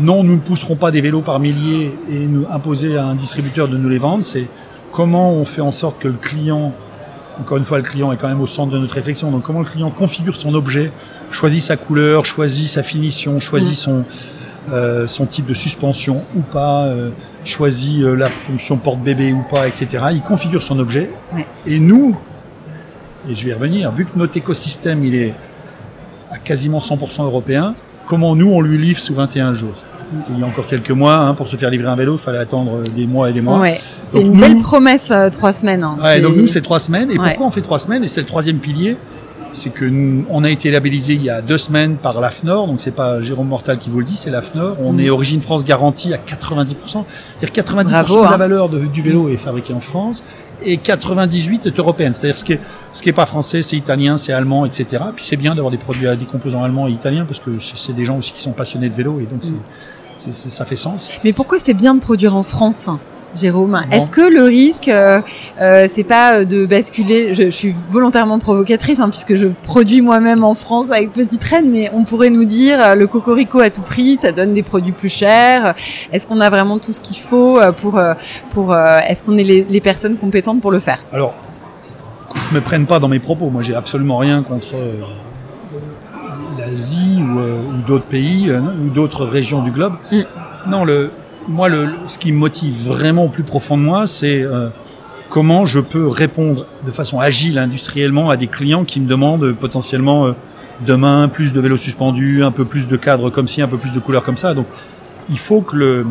non, 0.00 0.24
nous 0.24 0.34
ne 0.34 0.40
pousserons 0.40 0.76
pas 0.76 0.90
des 0.90 1.00
vélos 1.00 1.20
par 1.20 1.40
milliers 1.40 1.94
et 2.10 2.26
nous 2.26 2.46
imposer 2.50 2.96
à 2.96 3.06
un 3.06 3.14
distributeur 3.14 3.68
de 3.68 3.76
nous 3.76 3.88
les 3.88 3.98
vendre. 3.98 4.24
C'est 4.24 4.46
comment 4.92 5.32
on 5.32 5.44
fait 5.44 5.60
en 5.60 5.72
sorte 5.72 5.98
que 5.98 6.08
le 6.08 6.14
client, 6.14 6.72
encore 7.40 7.56
une 7.56 7.64
fois, 7.64 7.78
le 7.78 7.84
client 7.84 8.12
est 8.12 8.16
quand 8.16 8.28
même 8.28 8.40
au 8.40 8.46
centre 8.46 8.72
de 8.72 8.78
notre 8.78 8.94
réflexion. 8.94 9.30
Donc 9.30 9.42
comment 9.42 9.60
le 9.60 9.64
client 9.64 9.90
configure 9.90 10.36
son 10.36 10.54
objet, 10.54 10.92
choisit 11.30 11.62
sa 11.62 11.76
couleur, 11.76 12.26
choisit 12.26 12.68
sa 12.68 12.82
finition, 12.82 13.40
choisit 13.40 13.76
son 13.76 14.04
euh, 14.72 15.06
son 15.06 15.26
type 15.26 15.44
de 15.44 15.52
suspension 15.52 16.22
ou 16.34 16.40
pas, 16.40 16.86
euh, 16.86 17.10
choisit 17.44 18.02
euh, 18.02 18.14
la 18.14 18.30
fonction 18.30 18.78
porte-bébé 18.78 19.34
ou 19.34 19.42
pas, 19.42 19.68
etc. 19.68 20.04
Il 20.12 20.22
configure 20.22 20.62
son 20.62 20.78
objet. 20.78 21.10
Ouais. 21.34 21.46
Et 21.66 21.78
nous, 21.78 22.16
et 23.28 23.34
je 23.34 23.44
vais 23.44 23.50
y 23.50 23.52
revenir, 23.52 23.92
vu 23.92 24.06
que 24.06 24.18
notre 24.18 24.38
écosystème 24.38 25.04
il 25.04 25.14
est 25.16 25.34
à 26.30 26.38
quasiment 26.38 26.78
100% 26.78 27.24
européen, 27.24 27.74
comment 28.06 28.34
nous 28.34 28.48
on 28.48 28.62
lui 28.62 28.78
livre 28.78 28.98
sous 28.98 29.14
21 29.14 29.52
jours? 29.52 29.82
Il 30.30 30.38
y 30.38 30.42
a 30.42 30.46
encore 30.46 30.66
quelques 30.66 30.90
mois, 30.90 31.16
hein, 31.16 31.34
pour 31.34 31.48
se 31.48 31.56
faire 31.56 31.70
livrer 31.70 31.88
un 31.88 31.96
vélo, 31.96 32.14
il 32.14 32.18
fallait 32.18 32.38
attendre 32.38 32.82
des 32.94 33.06
mois 33.06 33.30
et 33.30 33.32
des 33.32 33.40
mois. 33.40 33.58
Ouais. 33.60 33.80
C'est 34.10 34.20
une 34.20 34.32
nous- 34.32 34.40
belle 34.40 34.58
promesse, 34.58 35.08
euh, 35.10 35.28
trois 35.30 35.52
semaines. 35.52 35.82
hein. 35.82 35.96
Ouais, 36.02 36.20
donc 36.20 36.36
nous 36.36 36.46
c'est 36.46 36.60
trois 36.62 36.80
semaines. 36.80 37.10
Et 37.10 37.18
Ouais. 37.18 37.28
pourquoi 37.30 37.46
on 37.46 37.50
fait 37.50 37.60
trois 37.62 37.78
semaines? 37.78 38.04
Et 38.04 38.08
c'est 38.08 38.20
le 38.20 38.26
troisième 38.26 38.58
pilier, 38.58 38.96
c'est 39.52 39.70
que 39.70 39.84
nous, 39.84 40.24
on 40.30 40.42
a 40.44 40.50
été 40.50 40.70
labellisé 40.70 41.14
il 41.14 41.22
y 41.22 41.30
a 41.30 41.40
deux 41.42 41.58
semaines 41.58 41.96
par 41.96 42.20
l'AFNOR, 42.20 42.66
donc 42.66 42.80
c'est 42.80 42.94
pas 42.94 43.22
Jérôme 43.22 43.48
Mortal 43.48 43.78
qui 43.78 43.88
vous 43.90 43.98
le 44.00 44.04
dit, 44.04 44.16
c'est 44.16 44.30
l'AFNOR. 44.30 44.76
On 44.80 44.92
Mm. 44.94 45.00
est 45.00 45.10
Origine 45.10 45.40
France 45.40 45.64
garantie 45.64 46.12
à 46.12 46.18
90%. 46.18 47.06
C'est-à-dire 47.40 47.52
90% 47.52 48.04
Bravo, 48.04 48.18
de 48.20 48.24
la 48.28 48.34
hein. 48.34 48.36
valeur 48.36 48.68
de- 48.68 48.80
du 48.80 49.02
vélo 49.02 49.28
est 49.28 49.36
fabriquée 49.36 49.72
en 49.74 49.80
France 49.80 50.22
et 50.64 50.76
98 50.76 51.66
est 51.66 51.78
européenne. 51.78 52.14
C'est-à-dire 52.14 52.38
ce 52.38 52.44
qui 52.44 52.52
est 52.54 52.60
ce 52.92 53.02
qui 53.02 53.08
est 53.08 53.12
pas 53.12 53.26
français, 53.26 53.62
c'est 53.62 53.76
italien, 53.76 54.16
c'est 54.18 54.32
allemand, 54.32 54.64
etc. 54.66 55.02
Puis 55.14 55.24
c'est 55.28 55.36
bien 55.36 55.54
d'avoir 55.54 55.70
des 55.70 55.78
produits 55.78 56.06
à 56.08 56.16
des 56.16 56.24
composants 56.26 56.62
allemands 56.64 56.86
et 56.88 56.92
italiens 56.92 57.24
parce 57.24 57.40
que 57.40 57.50
c'est 57.60 57.76
c'est 57.76 57.92
des 57.92 58.04
gens 58.04 58.16
aussi 58.18 58.32
qui 58.32 58.40
sont 58.42 58.52
passionnés 58.52 58.88
de 58.88 58.94
vélo 58.94 59.18
et 59.20 59.26
donc 59.26 59.38
c'est 59.42 59.52
Ça 60.16 60.64
fait 60.64 60.76
sens. 60.76 61.10
Mais 61.24 61.32
pourquoi 61.32 61.58
c'est 61.58 61.74
bien 61.74 61.94
de 61.94 62.00
produire 62.00 62.34
en 62.36 62.42
France 62.42 62.88
Jérôme, 63.36 63.72
Bon. 63.72 63.96
est-ce 63.96 64.12
que 64.12 64.20
le 64.20 64.44
risque, 64.44 64.86
euh, 64.86 65.20
euh, 65.60 65.86
c'est 65.88 66.04
pas 66.04 66.36
euh, 66.36 66.44
de 66.44 66.66
basculer? 66.66 67.34
Je, 67.34 67.46
je 67.46 67.50
suis 67.50 67.74
volontairement 67.90 68.38
provocatrice 68.38 69.00
hein, 69.00 69.08
puisque 69.10 69.34
je 69.34 69.48
produis 69.64 70.02
moi-même 70.02 70.44
en 70.44 70.54
France 70.54 70.92
avec 70.92 71.10
Petite 71.10 71.42
Reine, 71.42 71.68
mais 71.68 71.90
on 71.92 72.04
pourrait 72.04 72.30
nous 72.30 72.44
dire 72.44 72.78
euh, 72.80 72.94
le 72.94 73.08
cocorico 73.08 73.58
à 73.58 73.70
tout 73.70 73.82
prix, 73.82 74.18
ça 74.18 74.30
donne 74.30 74.54
des 74.54 74.62
produits 74.62 74.92
plus 74.92 75.08
chers. 75.08 75.74
Est-ce 76.12 76.28
qu'on 76.28 76.38
a 76.40 76.48
vraiment 76.48 76.78
tout 76.78 76.92
ce 76.92 77.00
qu'il 77.00 77.16
faut 77.18 77.58
euh, 77.58 77.72
pour 77.72 78.00
pour 78.52 78.72
Est-ce 78.76 79.24
qu'on 79.24 79.36
est 79.36 79.42
les, 79.42 79.64
les 79.68 79.80
personnes 79.80 80.16
compétentes 80.16 80.60
pour 80.60 80.70
le 80.70 80.78
faire? 80.78 80.98
Alors, 81.12 81.34
qu'on 82.28 82.38
ne 82.52 82.54
me 82.54 82.60
prenne 82.60 82.86
pas 82.86 83.00
dans 83.00 83.08
mes 83.08 83.18
propos. 83.18 83.50
Moi, 83.50 83.62
j'ai 83.64 83.74
absolument 83.74 84.18
rien 84.18 84.44
contre 84.44 84.76
euh, 86.74 87.20
ou, 87.22 87.38
euh, 87.38 87.60
ou 87.62 87.86
d'autres 87.86 88.04
pays 88.06 88.50
euh, 88.50 88.60
ou 88.60 88.90
d'autres 88.90 89.24
régions 89.24 89.62
du 89.62 89.70
globe. 89.70 89.94
Mm. 90.12 90.20
Non, 90.70 90.84
le, 90.84 91.10
moi, 91.48 91.68
le, 91.68 91.84
le- 91.86 91.92
ce 92.06 92.18
qui 92.18 92.32
me 92.32 92.38
motive 92.38 92.74
vraiment 92.86 93.24
au 93.24 93.28
plus 93.28 93.42
profond 93.42 93.76
de 93.76 93.82
moi, 93.82 94.06
c'est 94.06 94.42
euh, 94.42 94.68
comment 95.28 95.66
je 95.66 95.80
peux 95.80 96.06
répondre 96.08 96.66
de 96.84 96.90
façon 96.90 97.20
agile, 97.20 97.58
industriellement, 97.58 98.30
à 98.30 98.36
des 98.36 98.46
clients 98.46 98.84
qui 98.84 99.00
me 99.00 99.06
demandent 99.06 99.52
potentiellement 99.54 100.26
euh, 100.26 100.32
demain 100.86 101.28
plus 101.28 101.52
de 101.52 101.60
vélos 101.60 101.76
suspendus, 101.76 102.42
un 102.42 102.50
peu 102.50 102.64
plus 102.64 102.88
de 102.88 102.96
cadres 102.96 103.30
comme 103.30 103.46
ci, 103.48 103.62
un 103.62 103.68
peu 103.68 103.78
plus 103.78 103.92
de 103.92 104.00
couleurs 104.00 104.24
comme 104.24 104.36
ça. 104.36 104.54
Donc, 104.54 104.66
il 105.30 105.38
faut 105.38 105.60
que 105.60 105.76
le 105.76 106.06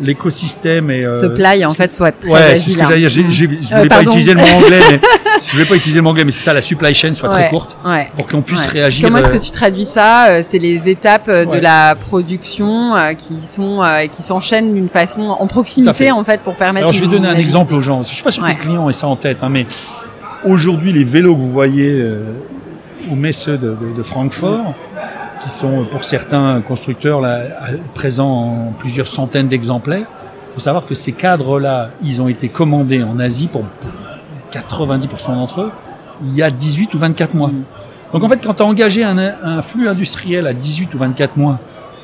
l'écosystème 0.00 0.90
et 0.90 1.04
euh, 1.04 1.20
Supply 1.20 1.64
en 1.64 1.70
fait 1.70 1.92
soit 1.92 2.12
très 2.12 2.30
Ouais, 2.30 2.56
c'est 2.56 2.70
ce 2.70 2.76
que 2.76 2.82
hein. 2.82 2.86
j'allais 2.88 3.06
dire. 3.06 3.08
Je 3.30 3.44
Euh, 3.44 3.46
voulais 3.76 3.88
pas 3.88 3.96
pardon. 3.96 4.10
utiliser 4.10 4.34
le 4.34 4.40
mot 4.40 4.46
anglais, 4.46 4.78
mais 4.90 5.00
je 5.44 5.52
voulais 5.52 5.64
pas 5.66 5.74
utiliser 5.76 5.98
le 5.98 6.02
mot 6.02 6.10
anglais, 6.10 6.24
mais 6.24 6.32
c'est 6.32 6.44
ça, 6.44 6.52
la 6.54 6.62
supply 6.62 6.94
chain 6.94 7.14
soit 7.14 7.28
Ouais, 7.28 7.34
très 7.34 7.50
courte 7.50 7.76
Ouais. 7.84 8.10
pour 8.16 8.26
qu'on 8.26 8.42
puisse 8.42 8.62
Ouais. 8.64 8.70
réagir. 8.72 9.06
Comment 9.08 9.18
est-ce 9.18 9.28
euh, 9.28 9.38
que 9.38 9.44
tu 9.44 9.50
traduis 9.50 9.86
ça 9.86 10.30
Euh, 10.30 10.40
C'est 10.42 10.58
les 10.58 10.88
étapes 10.88 11.28
euh, 11.28 11.44
de 11.44 11.58
la 11.58 11.94
production 11.94 12.96
euh, 12.96 13.12
qui 13.14 13.38
sont 13.46 13.82
euh, 13.82 14.06
qui 14.06 14.22
s'enchaînent 14.22 14.72
d'une 14.74 14.88
façon 14.88 15.22
en 15.22 15.46
proximité 15.46 15.92
fait. 15.94 16.10
en 16.10 16.24
fait 16.24 16.40
pour 16.40 16.54
permettre. 16.56 16.84
Alors 16.86 16.92
je 16.92 17.00
vais 17.02 17.08
donner 17.10 17.28
un 17.28 17.36
exemple 17.38 17.74
aux 17.74 17.82
gens. 17.82 18.02
Je 18.02 18.14
suis 18.14 18.22
pas 18.22 18.30
sûr 18.30 18.42
que 18.44 18.48
les 18.48 18.54
clients 18.56 18.88
aient 18.88 18.92
ça 18.94 19.08
en 19.08 19.16
tête, 19.16 19.38
hein, 19.42 19.48
mais 19.50 19.66
aujourd'hui 20.44 20.92
les 20.92 21.04
vélos 21.04 21.34
que 21.34 21.40
vous 21.40 21.52
voyez 21.52 22.00
euh, 22.00 22.32
au 23.10 23.14
Messe 23.14 23.48
de, 23.48 23.56
de, 23.56 23.76
de 23.96 24.02
Francfort, 24.02 24.74
qui 25.42 25.50
sont 25.50 25.86
pour 25.90 26.04
certains 26.04 26.60
constructeurs 26.60 27.20
là, 27.20 27.40
présents 27.94 28.68
en 28.68 28.72
plusieurs 28.78 29.06
centaines 29.06 29.48
d'exemplaires, 29.48 30.06
il 30.50 30.54
faut 30.54 30.60
savoir 30.60 30.84
que 30.84 30.94
ces 30.94 31.12
cadres-là, 31.12 31.90
ils 32.02 32.20
ont 32.20 32.28
été 32.28 32.48
commandés 32.48 33.02
en 33.02 33.18
Asie 33.18 33.48
pour 33.48 33.64
90% 34.52 35.34
d'entre 35.34 35.62
eux 35.62 35.70
il 36.24 36.34
y 36.34 36.42
a 36.42 36.50
18 36.50 36.94
ou 36.94 36.98
24 36.98 37.34
mois. 37.34 37.48
Mm. 37.48 37.64
Donc 38.12 38.24
en 38.24 38.28
fait, 38.28 38.44
quand 38.44 38.54
tu 38.54 38.62
as 38.62 38.66
engagé 38.66 39.04
un, 39.04 39.18
un 39.18 39.62
flux 39.62 39.88
industriel 39.88 40.46
à 40.46 40.52
18 40.52 40.94
ou 40.94 40.98
24 40.98 41.36
mois 41.36 41.60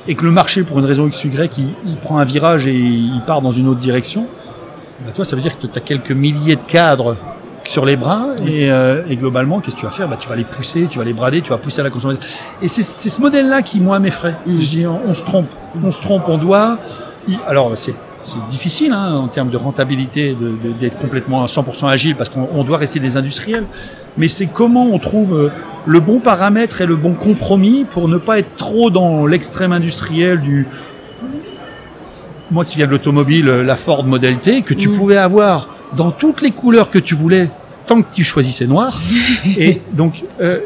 et 0.07 0.15
que 0.15 0.25
le 0.25 0.31
marché, 0.31 0.65
pour 0.65 0.79
une 0.79 0.87
raison 0.87 1.07
X, 1.07 1.25
Y, 1.25 1.59
il, 1.59 1.75
il 1.87 1.97
prend 1.97 2.19
un 2.19 2.25
virage 2.25 2.67
et 2.67 2.75
il 2.75 3.21
part 3.27 3.43
dans 3.43 3.53
une 3.53 3.69
autre 3.69 3.81
direction, 3.81 4.27
bah 5.05 5.11
toi, 5.15 5.25
ça 5.25 5.37
veut 5.37 5.43
dire 5.43 5.59
que 5.59 5.67
tu 5.67 5.79
as 5.79 5.81
quelques 5.81 6.13
milliers 6.13 6.57
de 6.57 6.63
cadres 6.63 7.17
sur 7.69 7.85
les 7.85 7.97
bras 7.97 8.29
et, 8.47 8.71
euh, 8.73 9.03
et 9.11 9.17
globalement, 9.17 9.61
qu'est-ce 9.61 9.77
que 9.77 9.81
tu 9.81 9.87
vas 9.87 9.93
faire? 9.93 10.09
Bah, 10.09 10.17
Tu 10.19 10.27
vas 10.29 10.37
les 10.37 10.45
pousser, 10.45 10.87
tu 10.91 10.99
vas 10.99 11.05
les 11.05 11.13
brader, 11.13 11.43
tu 11.43 11.51
vas 11.51 11.59
pousser 11.59 11.81
à 11.81 11.85
la 11.85 11.91
consommation. 11.91 12.21
Et 12.63 12.69
c'est 12.69 12.83
ce 12.83 13.21
modèle-là 13.21 13.61
qui, 13.63 13.79
moi, 13.81 13.99
m'effraie. 13.99 14.37
Mm. 14.47 14.59
Je 14.61 14.67
dis, 14.67 14.87
on, 14.87 15.01
on 15.07 15.13
se 15.15 15.23
trompe. 15.23 15.49
On 15.85 15.93
se 15.93 16.01
trompe, 16.01 16.23
on 16.29 16.39
doit... 16.39 16.79
y- 17.29 17.37
Alors, 17.47 17.73
c'est 17.77 17.95
c'est 18.21 18.45
difficile 18.51 18.93
hein, 18.93 19.15
en 19.15 19.29
termes 19.29 19.49
de 19.51 19.57
rentabilité 19.57 20.35
de- 20.35 20.49
de- 20.49 20.73
d'être 20.81 20.97
complètement 20.97 21.45
à 21.45 21.47
100% 21.47 21.87
agile 21.89 22.17
parce 22.17 22.31
qu'on 22.31 22.49
on 22.53 22.65
doit 22.65 22.79
rester 22.79 22.99
des 22.99 23.17
industriels. 23.17 23.65
Mais 24.17 24.27
c'est 24.27 24.47
comment 24.47 24.87
on 24.87 24.99
trouve 24.99 25.35
euh, 25.39 25.51
le 25.87 26.01
bon 26.01 26.19
paramètre 26.19 26.81
et 26.81 26.87
le 26.87 26.97
bon 26.97 27.13
compromis 27.13 27.85
pour 27.89 28.09
ne 28.09 28.17
pas 28.17 28.41
être 28.41 28.57
trop 28.57 28.91
dans 28.91 29.25
l'extrême 29.27 29.71
industriel 29.73 30.41
du 30.41 30.67
moi 32.51 32.65
qui 32.65 32.77
viens 32.79 32.87
de 32.87 32.91
l'automobile, 32.93 33.49
euh, 33.49 33.63
la 33.63 33.77
Ford 33.77 34.05
Model 34.05 34.39
T, 34.39 34.63
que 34.63 34.75
tu 34.75 34.89
Mm. 34.89 34.93
pouvais 34.93 35.17
avoir 35.19 35.69
dans 35.97 36.11
toutes 36.11 36.41
les 36.43 36.51
couleurs 36.51 36.91
que 36.91 36.99
tu 36.99 37.15
voulais, 37.15 37.49
tant 37.87 38.03
que 38.03 38.15
tu 38.15 38.23
choisissais 38.25 38.67
noir. 38.67 39.01
et 39.59 39.81
donc, 39.93 40.25
euh, 40.41 40.61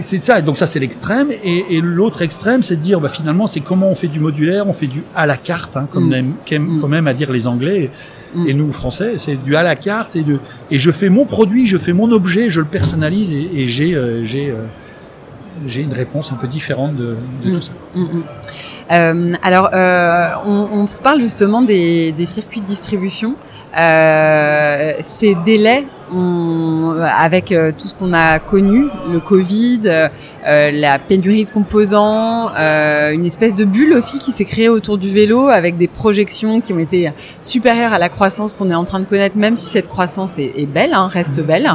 c'est 0.00 0.22
ça. 0.22 0.42
Donc 0.42 0.58
ça, 0.58 0.66
c'est 0.66 0.78
l'extrême. 0.78 1.30
Et, 1.44 1.76
et 1.76 1.80
l'autre 1.80 2.22
extrême, 2.22 2.62
c'est 2.62 2.76
de 2.76 2.82
dire, 2.82 3.00
bah, 3.00 3.08
finalement, 3.08 3.46
c'est 3.46 3.60
comment 3.60 3.88
on 3.88 3.94
fait 3.94 4.08
du 4.08 4.20
modulaire, 4.20 4.66
on 4.68 4.72
fait 4.72 4.86
du 4.86 5.02
à 5.14 5.26
la 5.26 5.36
carte, 5.36 5.76
hein, 5.76 5.88
comme 5.90 6.08
Mm. 6.10 6.12
aiment 6.12 6.34
Mm. 6.50 6.80
quand 6.80 6.88
même 6.88 7.06
à 7.06 7.14
dire 7.14 7.32
les 7.32 7.46
Anglais. 7.46 7.90
Mm. 8.34 8.46
Et 8.46 8.54
nous, 8.54 8.70
Français, 8.72 9.14
c'est 9.18 9.36
du 9.42 9.56
à 9.56 9.62
la 9.62 9.74
carte 9.74 10.14
et 10.16 10.22
de 10.22 10.38
et 10.70 10.78
je 10.78 10.90
fais 10.90 11.08
mon 11.08 11.24
produit, 11.24 11.66
je 11.66 11.78
fais 11.78 11.92
mon 11.92 12.12
objet, 12.12 12.50
je 12.50 12.60
le 12.60 12.66
personnalise 12.66 13.32
et, 13.32 13.48
et 13.62 13.66
j'ai 13.66 13.94
euh, 13.94 14.22
j'ai 14.22 14.50
euh, 14.50 14.66
j'ai 15.66 15.82
une 15.82 15.92
réponse 15.92 16.30
un 16.32 16.36
peu 16.36 16.46
différente 16.46 16.94
de, 16.96 17.16
de 17.44 17.50
Mm. 17.50 17.54
tout 17.56 17.60
ça. 17.62 17.72
Euh, 18.92 19.34
alors, 19.42 19.70
euh, 19.72 20.30
on, 20.46 20.68
on 20.80 20.86
se 20.88 21.00
parle 21.00 21.20
justement 21.20 21.62
des, 21.62 22.12
des 22.12 22.26
circuits 22.26 22.60
de 22.60 22.66
distribution. 22.66 23.34
Euh, 23.78 24.94
ces 25.00 25.34
délais, 25.34 25.84
on, 26.12 26.96
avec 27.00 27.52
euh, 27.52 27.72
tout 27.76 27.88
ce 27.88 27.94
qu'on 27.94 28.12
a 28.12 28.38
connu, 28.38 28.86
le 29.10 29.20
Covid, 29.20 30.08
euh, 30.46 30.70
la 30.72 30.98
pénurie 30.98 31.44
de 31.44 31.50
composants, 31.50 32.50
euh, 32.54 33.12
une 33.12 33.26
espèce 33.26 33.54
de 33.54 33.64
bulle 33.64 33.92
aussi 33.92 34.18
qui 34.18 34.32
s'est 34.32 34.46
créée 34.46 34.70
autour 34.70 34.96
du 34.96 35.10
vélo 35.10 35.48
avec 35.48 35.76
des 35.76 35.86
projections 35.86 36.62
qui 36.62 36.72
ont 36.72 36.78
été 36.78 37.12
supérieures 37.42 37.92
à 37.92 37.98
la 37.98 38.08
croissance 38.08 38.54
qu'on 38.54 38.70
est 38.70 38.74
en 38.74 38.84
train 38.84 39.00
de 39.00 39.04
connaître, 39.04 39.36
même 39.36 39.58
si 39.58 39.66
cette 39.66 39.88
croissance 39.88 40.38
est, 40.38 40.52
est 40.56 40.66
belle, 40.66 40.94
hein, 40.94 41.08
reste 41.12 41.40
belle. 41.42 41.70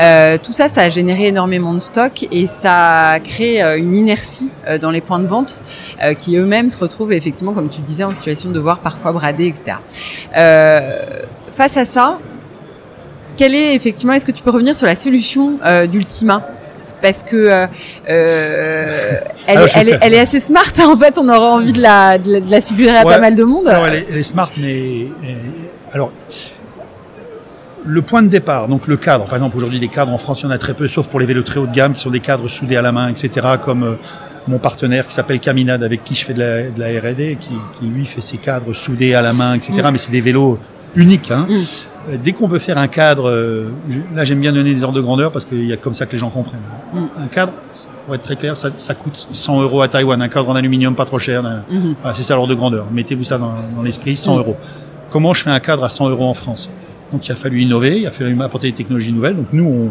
Euh, 0.00 0.38
tout 0.42 0.52
ça, 0.52 0.68
ça 0.68 0.82
a 0.82 0.88
généré 0.90 1.28
énormément 1.28 1.72
de 1.72 1.78
stock 1.78 2.26
et 2.32 2.48
ça 2.48 3.10
a 3.10 3.20
créé 3.20 3.62
une 3.78 3.94
inertie 3.94 4.50
dans 4.80 4.90
les 4.90 5.00
points 5.00 5.20
de 5.20 5.26
vente 5.26 5.62
qui 6.18 6.36
eux-mêmes 6.36 6.70
se 6.70 6.78
retrouvent 6.78 7.12
effectivement, 7.12 7.52
comme 7.52 7.68
tu 7.68 7.80
disais, 7.80 8.04
en 8.04 8.14
situation 8.14 8.48
de 8.48 8.54
devoir 8.54 8.80
parfois 8.80 9.12
brader, 9.12 9.46
etc. 9.46 9.74
Face 11.52 11.76
à 11.76 11.84
ça, 11.84 12.18
quelle 13.40 13.54
est 13.54 13.74
effectivement, 13.74 14.12
est-ce 14.12 14.26
que 14.26 14.32
tu 14.32 14.42
peux 14.42 14.50
revenir 14.50 14.76
sur 14.76 14.86
la 14.86 14.94
solution 14.94 15.54
euh, 15.64 15.86
d'Ultima? 15.86 16.46
Parce 17.00 17.22
que 17.22 17.36
euh, 17.36 17.66
euh 18.10 19.18
elle, 19.46 19.60
est, 19.60 19.72
elle, 19.74 19.88
est, 19.88 19.98
elle, 20.02 20.12
est, 20.12 20.18
assez 20.18 20.40
smart. 20.40 20.70
Hein. 20.78 20.92
En 20.94 20.98
fait, 20.98 21.16
on 21.16 21.26
aura 21.26 21.52
envie 21.52 21.72
de 21.72 21.80
la, 21.80 22.18
de 22.18 22.32
la, 22.32 22.40
de 22.40 22.50
la 22.50 22.60
suggérer 22.60 22.98
à 22.98 23.02
pas 23.02 23.18
mal 23.18 23.34
de 23.34 23.44
monde. 23.44 23.66
Alors, 23.66 23.86
elle, 23.86 23.94
est, 23.94 24.06
elle 24.10 24.18
est 24.18 24.24
smart, 24.24 24.50
mais 24.58 25.06
alors 25.90 26.12
le 27.86 28.02
point 28.02 28.22
de 28.22 28.28
départ, 28.28 28.68
donc 28.68 28.86
le 28.86 28.98
cadre. 28.98 29.24
Par 29.24 29.36
exemple, 29.36 29.56
aujourd'hui, 29.56 29.80
des 29.80 29.88
cadres 29.88 30.12
en 30.12 30.18
France, 30.18 30.42
il 30.42 30.44
y 30.44 30.46
en 30.48 30.50
a 30.50 30.58
très 30.58 30.74
peu, 30.74 30.86
sauf 30.86 31.08
pour 31.08 31.18
les 31.18 31.24
vélos 31.24 31.42
très 31.42 31.60
haut 31.60 31.66
de 31.66 31.74
gamme, 31.74 31.94
qui 31.94 32.02
sont 32.02 32.10
des 32.10 32.20
cadres 32.20 32.46
soudés 32.46 32.76
à 32.76 32.82
la 32.82 32.92
main, 32.92 33.08
etc. 33.08 33.54
Comme 33.64 33.84
euh, 33.84 33.94
mon 34.48 34.58
partenaire 34.58 35.06
qui 35.06 35.14
s'appelle 35.14 35.40
Caminade, 35.40 35.82
avec 35.82 36.04
qui 36.04 36.14
je 36.14 36.26
fais 36.26 36.34
de 36.34 36.40
la, 36.40 36.62
de 36.64 36.78
la 36.78 36.88
R&D, 36.88 37.38
qui, 37.40 37.54
qui, 37.78 37.86
lui 37.86 38.04
fait 38.04 38.20
ses 38.20 38.36
cadres 38.36 38.74
soudés 38.74 39.14
à 39.14 39.22
la 39.22 39.32
main, 39.32 39.54
etc. 39.54 39.72
Mm. 39.82 39.92
Mais 39.92 39.98
c'est 39.98 40.12
des 40.12 40.20
vélos 40.20 40.58
uniques. 40.94 41.30
Hein. 41.30 41.46
Mm. 41.48 41.62
Euh, 42.08 42.16
dès 42.22 42.32
qu'on 42.32 42.46
veut 42.46 42.58
faire 42.58 42.78
un 42.78 42.88
cadre, 42.88 43.28
euh, 43.28 43.68
là 44.14 44.24
j'aime 44.24 44.40
bien 44.40 44.52
donner 44.52 44.74
des 44.74 44.82
ordres 44.82 44.96
de 44.96 45.02
grandeur 45.02 45.32
parce 45.32 45.44
qu'il 45.44 45.66
y 45.66 45.72
a 45.72 45.76
comme 45.76 45.94
ça 45.94 46.06
que 46.06 46.12
les 46.12 46.18
gens 46.18 46.30
comprennent. 46.30 46.60
Mm. 46.94 46.98
Un 47.18 47.26
cadre, 47.26 47.52
pour 48.06 48.14
être 48.14 48.22
très 48.22 48.36
clair, 48.36 48.56
ça, 48.56 48.70
ça, 48.76 48.94
coûte 48.94 49.28
100 49.30 49.62
euros 49.62 49.82
à 49.82 49.88
Taïwan. 49.88 50.20
Un 50.22 50.28
cadre 50.28 50.48
en 50.48 50.56
aluminium 50.56 50.94
pas 50.94 51.04
trop 51.04 51.18
cher. 51.18 51.42
Mm-hmm. 51.42 51.94
Voilà, 52.00 52.16
c'est 52.16 52.22
ça 52.22 52.34
l'ordre 52.34 52.50
de 52.50 52.54
grandeur. 52.54 52.86
Mettez-vous 52.90 53.24
ça 53.24 53.38
dans, 53.38 53.54
dans 53.76 53.82
l'esprit, 53.82 54.16
100 54.16 54.38
euros. 54.38 54.56
Comment 55.10 55.34
je 55.34 55.42
fais 55.42 55.50
un 55.50 55.60
cadre 55.60 55.84
à 55.84 55.88
100 55.88 56.08
euros 56.10 56.26
en 56.26 56.34
France? 56.34 56.70
Donc 57.12 57.26
il 57.26 57.32
a 57.32 57.36
fallu 57.36 57.60
innover, 57.60 57.98
il 58.00 58.06
a 58.06 58.10
fallu 58.10 58.40
apporter 58.40 58.68
des 58.68 58.76
technologies 58.76 59.12
nouvelles. 59.12 59.36
Donc 59.36 59.48
nous, 59.52 59.64
on, 59.64 59.90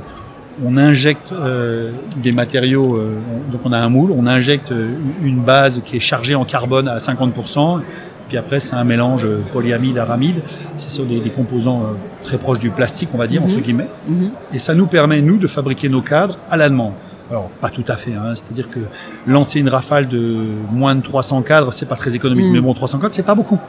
on 0.65 0.78
injecte 0.78 1.32
euh, 1.32 1.91
des 2.17 2.32
matériaux, 2.32 2.95
euh, 2.95 3.17
donc 3.52 3.62
on 3.65 3.72
a 3.72 3.78
un 3.78 3.89
moule, 3.89 4.12
on 4.12 4.28
injecte 4.28 4.72
euh, 4.72 4.89
une 5.22 5.39
base 5.39 5.82
qui 5.86 5.98
est 5.98 6.02
chargée 6.02 6.36
en 6.36 6.45
carbone 6.45 6.88
à 6.88 6.98
50%, 6.98 7.82
puis 8.30 8.38
après 8.38 8.62
c'est 8.62 8.76
un 8.76 8.86
mélange 8.86 9.28
polyamide, 9.52 9.98
aramide, 9.98 10.42
ce 10.78 10.89
sont 10.89 11.04
des, 11.04 11.20
des 11.20 11.32
composants 11.32 11.82
très 12.24 12.38
proches 12.38 12.60
du 12.60 12.70
plastique, 12.70 13.10
on 13.13 13.18
va 13.18 13.28
dire, 13.28 13.44
entre 13.44 13.56
mhm. 13.56 13.62
guillemets, 13.62 13.89
mhm. 14.08 14.30
et 14.54 14.60
ça 14.60 14.74
nous 14.76 14.88
permet, 14.88 15.22
nous, 15.22 15.38
de 15.38 15.48
fabriquer 15.48 15.89
nos 15.89 16.02
cadres 16.02 16.38
à 16.50 16.56
la 16.56 16.70
demande. 16.70 16.94
Alors, 17.30 17.50
pas 17.62 17.70
tout 17.70 17.84
à 17.88 17.96
fait, 17.96 18.13
hein, 18.13 18.34
c'est-à-dire 18.34 18.70
que 18.70 18.80
lancer 19.28 19.60
une 19.60 19.70
rafale 19.70 20.08
de 20.08 20.38
moins 20.72 20.96
de 20.96 21.02
300 21.02 21.44
cadres, 21.44 21.72
c'est 21.74 21.86
pas 21.86 21.96
très 21.96 22.15
économique, 22.15 22.48
mhm. 22.48 22.54
mais 22.54 22.62
bon, 22.62 22.74
300 22.74 22.98
cadres, 22.98 23.13
c'est 23.13 23.24
pas 23.24 23.36
beaucoup. 23.36 23.60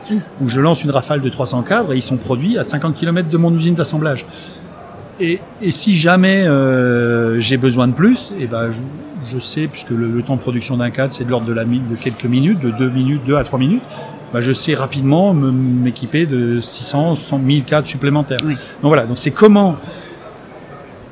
Donc 0.40 0.49
je 0.49 0.61
lance 0.61 0.83
une 0.83 0.90
rafale 0.90 1.20
de 1.20 1.29
300 1.29 1.62
cadres 1.62 1.92
et 1.92 1.96
ils 1.96 2.03
sont 2.03 2.16
produits 2.16 2.57
à 2.57 2.64
50 2.64 2.94
km 2.94 3.29
de 3.29 3.37
mon 3.37 3.55
usine 3.55 3.75
d'assemblage. 3.75 4.25
Et, 5.20 5.40
et, 5.61 5.73
si 5.73 5.96
jamais 5.96 6.46
euh, 6.46 7.38
j'ai 7.38 7.59
besoin 7.59 7.87
de 7.87 7.92
plus, 7.92 8.33
et 8.38 8.44
eh 8.44 8.46
ben 8.46 8.70
je, 8.70 8.81
je 9.31 9.38
sais, 9.38 9.66
puisque 9.66 9.90
le, 9.90 10.11
le, 10.11 10.23
temps 10.23 10.37
de 10.37 10.40
production 10.40 10.79
d'un 10.79 10.88
cadre, 10.88 11.12
c'est 11.12 11.25
de 11.25 11.31
l'ordre 11.31 11.46
de, 11.46 11.53
la, 11.53 11.66
de 11.66 11.94
quelques 12.01 12.25
minutes, 12.25 12.61
de 12.61 12.70
2 12.70 12.88
minutes, 12.88 13.20
2 13.27 13.37
à 13.37 13.44
3 13.44 13.59
minutes, 13.59 13.83
ben 14.33 14.40
je 14.40 14.53
sais 14.53 14.75
rapidement 14.75 15.35
m'équiper 15.35 16.27
de 16.27 16.61
600, 16.61 17.16
100 17.16 17.38
1000 17.38 17.64
cadres 17.64 17.88
supplémentaires. 17.88 18.38
Oui. 18.45 18.55
Donc 18.55 18.90
voilà, 18.90 19.07
donc 19.07 19.19
c'est 19.19 19.31
comment 19.31 19.77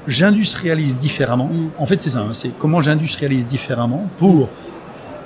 j'industrialise 0.07 0.97
différemment. 0.97 1.51
Mm. 1.53 1.71
En 1.79 1.87
fait, 1.87 2.01
c'est 2.01 2.11
ça, 2.11 2.21
hein, 2.21 2.33
c'est 2.33 2.51
comment 2.57 2.83
j'industrialise 2.83 3.47
différemment 3.47 4.09
pour 4.17 4.49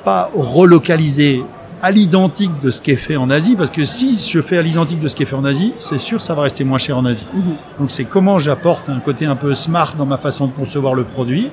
pas 0.04 0.30
relocaliser 0.34 1.44
à 1.82 1.90
l'identique 1.90 2.52
de 2.60 2.70
ce 2.70 2.80
qui 2.80 2.92
est 2.92 2.96
fait 2.96 3.16
en 3.16 3.28
Asie, 3.28 3.56
parce 3.56 3.70
que 3.70 3.84
si 3.84 4.16
je 4.16 4.40
fais 4.40 4.56
à 4.56 4.62
l'identique 4.62 5.00
de 5.00 5.08
ce 5.08 5.16
qui 5.16 5.24
est 5.24 5.26
fait 5.26 5.34
en 5.34 5.44
Asie, 5.44 5.74
c'est 5.80 5.98
sûr 5.98 6.22
ça 6.22 6.34
va 6.34 6.42
rester 6.42 6.62
moins 6.62 6.78
cher 6.78 6.96
en 6.96 7.04
Asie. 7.04 7.26
Mmh. 7.34 7.40
Donc 7.80 7.90
c'est 7.90 8.04
comment 8.04 8.38
j'apporte 8.38 8.88
un 8.88 9.00
côté 9.00 9.26
un 9.26 9.34
peu 9.34 9.52
smart 9.54 9.94
dans 9.96 10.06
ma 10.06 10.16
façon 10.16 10.46
de 10.46 10.52
concevoir 10.52 10.94
le 10.94 11.02
produit, 11.02 11.50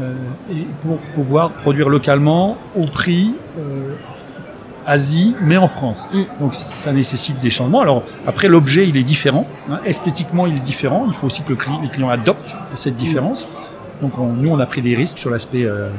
euh, 0.00 0.14
et 0.50 0.66
pour 0.80 0.98
pouvoir 1.14 1.52
produire 1.52 1.88
localement 1.88 2.56
au 2.76 2.86
prix 2.86 3.34
euh, 3.58 3.94
Asie, 4.86 5.34
mais 5.40 5.56
en 5.56 5.68
France. 5.68 6.08
Mmh. 6.12 6.22
Donc 6.40 6.54
ça 6.54 6.92
nécessite 6.92 7.38
des 7.38 7.50
changements. 7.50 7.80
Alors 7.80 8.02
après 8.26 8.48
l'objet 8.48 8.88
il 8.88 8.96
est 8.96 9.02
différent, 9.02 9.46
hein, 9.70 9.80
esthétiquement 9.84 10.46
il 10.46 10.56
est 10.56 10.60
différent. 10.60 11.04
Il 11.06 11.14
faut 11.14 11.26
aussi 11.26 11.42
que 11.42 11.50
le 11.50 11.56
client, 11.56 11.80
les 11.82 11.88
clients 11.88 12.08
adoptent 12.08 12.54
cette 12.74 12.96
différence. 12.96 13.46
Mmh. 13.46 14.02
Donc 14.02 14.18
on, 14.18 14.32
nous 14.32 14.50
on 14.50 14.58
a 14.58 14.66
pris 14.66 14.82
des 14.82 14.94
risques 14.94 15.18
sur 15.18 15.30
l'aspect 15.30 15.64
euh, 15.64 15.90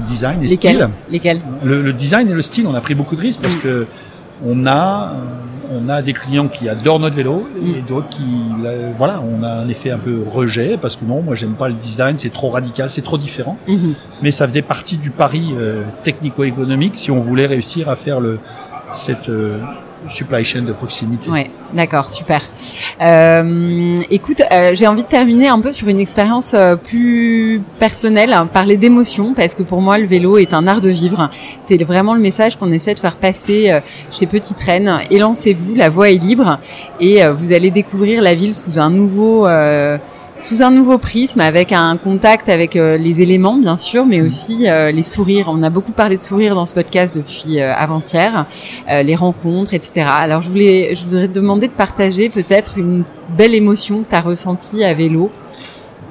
design 0.00 0.42
et 0.42 0.48
style. 0.48 0.88
Lesquels 1.10 1.38
le, 1.64 1.82
le, 1.82 1.92
design 1.92 2.28
et 2.28 2.34
le 2.34 2.42
style, 2.42 2.66
on 2.66 2.74
a 2.74 2.80
pris 2.80 2.94
beaucoup 2.94 3.16
de 3.16 3.20
risques 3.20 3.40
parce 3.40 3.56
mm. 3.56 3.60
que 3.60 3.86
on 4.44 4.66
a 4.66 5.12
euh, 5.12 5.24
on 5.70 5.88
a 5.88 6.02
des 6.02 6.12
clients 6.12 6.48
qui 6.48 6.68
adorent 6.68 6.98
notre 7.00 7.16
vélo 7.16 7.46
mm. 7.54 7.74
et 7.76 7.82
d'autres 7.82 8.08
qui 8.08 8.24
voilà, 8.96 9.22
on 9.22 9.42
a 9.42 9.48
un 9.48 9.68
effet 9.68 9.90
un 9.90 9.98
peu 9.98 10.22
rejet 10.26 10.78
parce 10.80 10.96
que 10.96 11.04
non, 11.04 11.22
moi 11.22 11.34
j'aime 11.34 11.54
pas 11.54 11.68
le 11.68 11.74
design, 11.74 12.18
c'est 12.18 12.32
trop 12.32 12.50
radical, 12.50 12.90
c'est 12.90 13.02
trop 13.02 13.18
différent. 13.18 13.56
Mm 13.66 13.74
-hmm. 13.74 13.94
Mais 14.22 14.32
ça 14.32 14.46
faisait 14.48 14.62
partie 14.62 14.98
du 14.98 15.10
pari 15.10 15.44
euh, 15.52 15.82
technico-économique 16.02 16.96
si 16.96 17.10
on 17.10 17.20
voulait 17.20 17.46
réussir 17.46 17.88
à 17.88 17.96
faire 17.96 18.20
le 18.20 18.38
cette 18.92 19.28
euh, 19.28 19.58
supply 20.08 20.44
chain 20.44 20.62
de 20.62 20.72
proximité. 20.72 21.30
Ouais, 21.30 21.50
d'accord, 21.72 22.10
super. 22.10 22.40
Euh, 23.00 23.96
écoute, 24.10 24.42
euh, 24.52 24.70
j'ai 24.74 24.86
envie 24.86 25.02
de 25.02 25.08
terminer 25.08 25.48
un 25.48 25.60
peu 25.60 25.72
sur 25.72 25.88
une 25.88 26.00
expérience 26.00 26.54
euh, 26.54 26.76
plus 26.76 27.62
personnelle, 27.78 28.32
hein, 28.32 28.46
parler 28.46 28.76
d'émotion, 28.76 29.34
parce 29.34 29.54
que 29.54 29.62
pour 29.62 29.80
moi, 29.80 29.98
le 29.98 30.06
vélo 30.06 30.38
est 30.38 30.54
un 30.54 30.66
art 30.66 30.80
de 30.80 30.90
vivre. 30.90 31.30
C'est 31.60 31.82
vraiment 31.84 32.14
le 32.14 32.20
message 32.20 32.56
qu'on 32.56 32.72
essaie 32.72 32.94
de 32.94 33.00
faire 33.00 33.16
passer 33.16 33.70
euh, 33.70 33.80
chez 34.10 34.26
Petite 34.26 34.60
Reine. 34.60 35.00
Élancez-vous, 35.10 35.74
la 35.74 35.88
voie 35.88 36.10
est 36.10 36.18
libre, 36.18 36.58
et 37.00 37.26
vous 37.28 37.52
allez 37.52 37.70
découvrir 37.70 38.22
la 38.22 38.34
ville 38.34 38.54
sous 38.54 38.78
un 38.78 38.90
nouveau 38.90 39.46
sous 40.40 40.62
un 40.62 40.70
nouveau 40.70 40.98
prisme, 40.98 41.40
avec 41.40 41.72
un 41.72 41.96
contact 41.96 42.48
avec 42.48 42.76
euh, 42.76 42.96
les 42.96 43.20
éléments, 43.20 43.56
bien 43.56 43.76
sûr, 43.76 44.06
mais 44.06 44.20
aussi 44.20 44.68
euh, 44.68 44.90
les 44.90 45.02
sourires. 45.02 45.46
On 45.48 45.62
a 45.62 45.70
beaucoup 45.70 45.92
parlé 45.92 46.16
de 46.16 46.22
sourires 46.22 46.54
dans 46.54 46.66
ce 46.66 46.74
podcast 46.74 47.14
depuis 47.14 47.60
euh, 47.60 47.74
avant-hier, 47.74 48.46
les 48.88 49.14
rencontres, 49.14 49.74
etc. 49.74 50.06
Alors, 50.08 50.42
je 50.42 50.48
voulais, 50.48 50.94
je 50.94 51.04
voudrais 51.04 51.28
te 51.28 51.32
demander 51.32 51.68
de 51.68 51.72
partager 51.72 52.28
peut-être 52.28 52.78
une 52.78 53.04
belle 53.36 53.54
émotion 53.54 54.02
que 54.02 54.08
tu 54.08 54.16
as 54.16 54.20
ressentie 54.20 54.84
à 54.84 54.94
vélo 54.94 55.30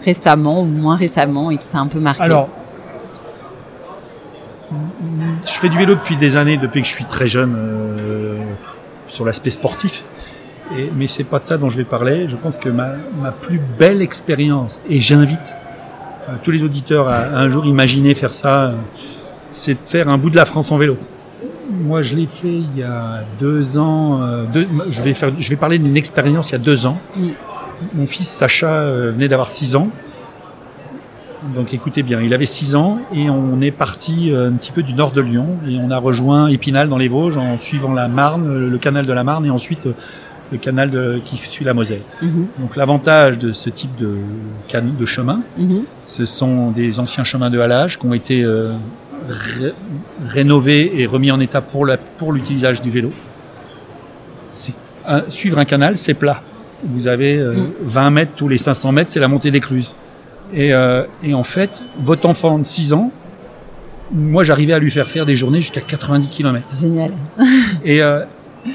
récemment 0.05 0.61
ou 0.61 0.65
moins 0.65 0.95
récemment 0.95 1.51
et 1.51 1.57
qui 1.57 1.67
t'a 1.67 1.79
un 1.79 1.87
peu 1.87 1.99
marqué. 1.99 2.23
Alors, 2.23 2.49
je 5.45 5.53
fais 5.53 5.69
du 5.69 5.77
vélo 5.77 5.95
depuis 5.95 6.15
des 6.15 6.35
années, 6.35 6.57
depuis 6.57 6.81
que 6.81 6.87
je 6.87 6.93
suis 6.93 7.05
très 7.05 7.27
jeune, 7.27 7.57
sur 9.07 9.25
l'aspect 9.25 9.49
sportif. 9.49 10.03
Et, 10.77 10.91
mais 10.95 11.07
c'est 11.07 11.23
pas 11.23 11.39
de 11.39 11.45
ça 11.45 11.57
dont 11.57 11.69
je 11.69 11.77
vais 11.77 11.83
parler. 11.83 12.27
Je 12.27 12.35
pense 12.35 12.57
que 12.57 12.69
ma, 12.69 12.89
ma 13.21 13.31
plus 13.31 13.59
belle 13.79 14.01
expérience, 14.01 14.81
et 14.87 14.99
j'invite 14.99 15.53
euh, 16.29 16.33
tous 16.43 16.51
les 16.51 16.63
auditeurs 16.63 17.07
à, 17.07 17.17
à, 17.17 17.39
un 17.39 17.49
jour 17.49 17.65
imaginer 17.65 18.13
faire 18.13 18.33
ça, 18.33 18.65
euh, 18.65 18.73
c'est 19.49 19.73
de 19.73 19.83
faire 19.83 20.09
un 20.09 20.17
bout 20.17 20.29
de 20.29 20.35
la 20.35 20.45
France 20.45 20.71
en 20.71 20.77
vélo. 20.77 20.97
Moi, 21.71 22.01
je 22.01 22.15
l'ai 22.15 22.27
fait 22.27 22.47
il 22.47 22.77
y 22.77 22.83
a 22.83 23.23
deux 23.39 23.77
ans. 23.77 24.21
Euh, 24.21 24.45
deux, 24.45 24.67
je, 24.89 25.01
vais 25.01 25.13
faire, 25.13 25.31
je 25.37 25.49
vais 25.49 25.55
parler 25.55 25.79
d'une 25.79 25.97
expérience 25.97 26.49
il 26.49 26.53
y 26.53 26.55
a 26.55 26.59
deux 26.59 26.85
ans. 26.85 26.99
Mm. 27.15 27.27
Mon 27.93 28.07
fils 28.07 28.27
Sacha 28.27 28.91
venait 29.11 29.29
d'avoir 29.29 29.47
six 29.47 29.77
ans. 29.77 29.89
Donc 31.55 31.73
écoutez 31.73 32.03
bien, 32.03 32.19
il 32.21 32.33
avait 32.33 32.45
6 32.45 32.75
ans 32.75 32.97
et 33.13 33.29
on 33.29 33.61
est 33.61 33.71
parti 33.71 34.33
un 34.35 34.51
petit 34.51 34.73
peu 34.73 34.83
du 34.83 34.93
nord 34.93 35.11
de 35.11 35.21
Lyon 35.21 35.47
et 35.65 35.77
on 35.81 35.89
a 35.89 35.97
rejoint 35.97 36.47
Épinal 36.47 36.89
dans 36.89 36.97
les 36.97 37.07
Vosges 37.07 37.37
en 37.37 37.57
suivant 37.57 37.93
la 37.93 38.09
Marne, 38.09 38.67
le 38.67 38.77
canal 38.77 39.05
de 39.05 39.13
la 39.13 39.23
Marne 39.23 39.45
et 39.45 39.49
ensuite 39.49 39.87
le 40.51 40.57
canal 40.57 40.89
de, 40.89 41.21
qui 41.23 41.37
suit 41.37 41.65
la 41.65 41.73
Moselle. 41.73 42.01
-hmm. 42.21 42.27
Donc 42.59 42.75
l'avantage 42.75 43.37
de 43.37 43.51
ce 43.53 43.69
type 43.69 43.95
de, 43.97 44.17
de 45.01 45.05
chemin, 45.05 45.41
-hmm. 45.59 45.83
ce 46.07 46.25
sont 46.25 46.71
des 46.71 46.99
anciens 46.99 47.23
chemins 47.23 47.49
de 47.49 47.59
halage 47.59 47.97
qui 47.97 48.05
ont 48.05 48.13
été 48.13 48.43
euh, 48.43 48.73
ré 49.27 49.73
rénovés 50.25 50.91
et 50.99 51.05
remis 51.05 51.31
en 51.31 51.39
état 51.39 51.61
pour 51.61 51.85
l'utilisation 52.33 52.81
pour 52.83 52.91
du 52.91 52.91
vélo. 52.97 53.11
Un, 55.05 55.23
suivre 55.29 55.57
un 55.57 55.65
canal, 55.65 55.97
c'est 55.97 56.13
plat. 56.13 56.41
Vous 56.83 57.07
avez 57.07 57.37
euh, 57.37 57.53
mm. 57.53 57.71
20 57.83 58.09
mètres 58.11 58.31
tous 58.35 58.47
les 58.47 58.57
500 58.57 58.91
mètres, 58.91 59.11
c'est 59.11 59.19
la 59.19 59.27
montée 59.27 59.51
d'écluse. 59.51 59.95
Et, 60.53 60.73
euh, 60.73 61.03
et 61.23 61.33
en 61.33 61.43
fait, 61.43 61.83
votre 62.01 62.27
enfant 62.27 62.57
de 62.57 62.63
6 62.63 62.93
ans, 62.93 63.11
moi 64.11 64.43
j'arrivais 64.43 64.73
à 64.73 64.79
lui 64.79 64.91
faire 64.91 65.07
faire 65.07 65.25
des 65.25 65.35
journées 65.35 65.61
jusqu'à 65.61 65.81
90 65.81 66.29
km. 66.29 66.75
Génial. 66.75 67.13
et, 67.83 68.01
euh, 68.01 68.23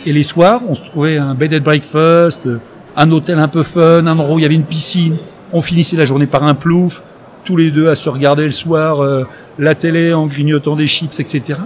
et 0.07 0.13
les 0.13 0.23
soirs, 0.23 0.63
on 0.69 0.75
se 0.75 0.83
trouvait 0.83 1.19
un 1.19 1.35
bed 1.35 1.55
and 1.55 1.61
breakfast, 1.61 2.49
un 2.97 3.11
hôtel 3.11 3.39
un 3.39 3.49
peu 3.49 3.63
fun, 3.63 4.07
un 4.07 4.19
endroit 4.19 4.35
où 4.35 4.39
il 4.39 4.43
y 4.43 4.47
avait 4.47 4.55
une 4.55 4.65
piscine. 4.65 5.17
On 5.53 5.61
finissait 5.61 5.97
la 5.97 6.05
journée 6.05 6.27
par 6.27 6.43
un 6.45 6.55
plouf, 6.55 7.03
tous 7.45 7.57
les 7.57 7.71
deux 7.71 7.89
à 7.89 7.95
se 7.95 8.09
regarder 8.09 8.45
le 8.45 8.51
soir 8.51 9.01
euh, 9.01 9.25
la 9.59 9.75
télé 9.75 10.15
en 10.15 10.27
grignotant 10.27 10.77
des 10.77 10.87
chips, 10.87 11.19
etc. 11.21 11.61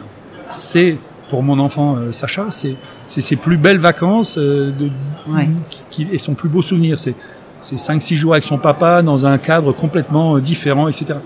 C'est 0.50 0.98
pour 1.30 1.42
mon 1.42 1.58
enfant 1.58 1.96
euh, 1.96 2.12
Sacha, 2.12 2.48
c'est 2.50 2.76
ses 3.06 3.36
plus 3.36 3.56
belles 3.56 3.78
vacances 3.78 4.36
euh, 4.38 4.72
de, 4.72 4.90
ouais. 5.32 5.48
qui, 5.90 6.06
et 6.10 6.18
son 6.18 6.34
plus 6.34 6.48
beau 6.48 6.62
souvenir. 6.62 6.98
C'est 6.98 7.14
c'est 7.60 7.76
5-6 7.76 8.14
jours 8.14 8.32
avec 8.32 8.44
son 8.44 8.58
papa 8.58 9.02
dans 9.02 9.26
un 9.26 9.38
cadre 9.38 9.72
complètement 9.72 10.36
euh, 10.36 10.40
différent, 10.40 10.88
etc. 10.88 11.18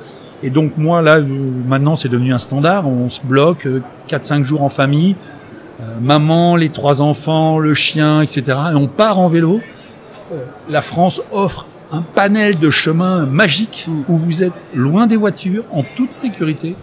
Et 0.42 0.50
donc 0.50 0.76
moi 0.76 1.02
là, 1.02 1.18
euh, 1.18 1.26
maintenant 1.66 1.96
c'est 1.96 2.08
devenu 2.08 2.32
un 2.32 2.38
standard. 2.38 2.88
On 2.88 3.08
se 3.10 3.20
bloque 3.22 3.66
4-5 4.08 4.40
euh, 4.40 4.44
jours 4.44 4.62
en 4.62 4.68
famille 4.68 5.14
euh, 5.14 5.41
maman, 6.00 6.56
les 6.56 6.68
trois 6.68 7.00
enfants, 7.00 7.58
le 7.58 7.74
chien, 7.74 8.20
etc. 8.20 8.58
Et 8.72 8.74
on 8.74 8.86
part 8.86 9.18
en 9.18 9.28
vélo. 9.28 9.60
La 10.68 10.82
France 10.82 11.20
offre 11.30 11.66
un 11.90 12.02
panel 12.02 12.58
de 12.58 12.70
chemins 12.70 13.26
magiques 13.26 13.86
où 14.08 14.16
vous 14.16 14.42
êtes 14.42 14.52
loin 14.74 15.06
des 15.06 15.16
voitures, 15.16 15.64
en 15.70 15.82
toute 15.82 16.10
sécurité. 16.10 16.74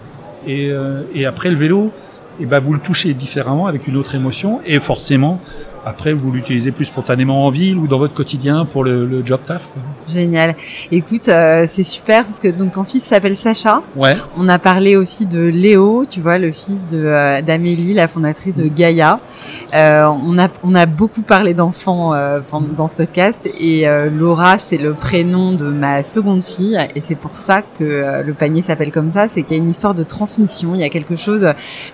Et, 0.45 0.71
euh, 0.71 1.01
et 1.13 1.25
après 1.25 1.49
le 1.49 1.57
vélo, 1.57 1.91
et 2.39 2.43
eh 2.43 2.45
ben 2.45 2.59
vous 2.59 2.71
le 2.71 2.79
touchez 2.79 3.13
différemment 3.13 3.65
avec 3.65 3.87
une 3.87 3.97
autre 3.97 4.15
émotion. 4.15 4.61
Et 4.65 4.79
forcément, 4.79 5.41
Après, 5.85 6.13
vous 6.13 6.31
l'utilisez 6.31 6.71
plus 6.71 6.85
spontanément 6.85 7.45
en 7.45 7.49
ville 7.49 7.77
ou 7.77 7.87
dans 7.87 7.97
votre 7.97 8.13
quotidien 8.13 8.65
pour 8.65 8.83
le, 8.83 9.05
le 9.05 9.25
job 9.25 9.39
taf. 9.45 9.67
Quoi. 9.73 9.81
Génial. 10.09 10.55
Écoute, 10.91 11.29
euh, 11.29 11.65
c'est 11.67 11.83
super 11.83 12.23
parce 12.23 12.39
que 12.39 12.47
donc 12.47 12.73
ton 12.73 12.83
fils 12.83 13.03
s'appelle 13.03 13.37
Sacha. 13.37 13.81
Ouais. 13.95 14.15
On 14.35 14.49
a 14.49 14.59
parlé 14.59 14.95
aussi 14.95 15.25
de 15.25 15.39
Léo, 15.39 16.05
tu 16.09 16.21
vois, 16.21 16.37
le 16.37 16.51
fils 16.51 16.87
de 16.87 16.97
euh, 16.97 17.41
d'Amélie, 17.41 17.93
la 17.93 18.07
fondatrice 18.07 18.55
de 18.55 18.67
Gaïa. 18.67 19.19
Euh, 19.75 20.05
on 20.05 20.37
a 20.39 20.49
on 20.63 20.75
a 20.75 20.85
beaucoup 20.85 21.21
parlé 21.21 21.53
d'enfants 21.53 22.13
euh, 22.13 22.39
dans 22.75 22.87
ce 22.87 22.95
podcast 22.95 23.47
et 23.59 23.85
Laura, 24.11 24.57
c'est 24.57 24.77
le 24.77 24.93
prénom 24.93 25.53
de 25.53 25.65
ma 25.65 26.03
seconde 26.03 26.43
fille 26.43 26.77
et 26.95 27.01
c'est 27.01 27.15
pour 27.15 27.37
ça 27.37 27.61
que 27.61 28.23
le 28.23 28.33
panier 28.33 28.61
s'appelle 28.61 28.91
comme 28.91 29.11
ça. 29.11 29.27
C'est 29.27 29.43
qu'il 29.43 29.57
y 29.57 29.59
a 29.59 29.63
une 29.63 29.69
histoire 29.69 29.93
de 29.93 30.03
transmission. 30.03 30.75
Il 30.75 30.81
y 30.81 30.83
a 30.83 30.89
quelque 30.89 31.15
chose 31.15 31.47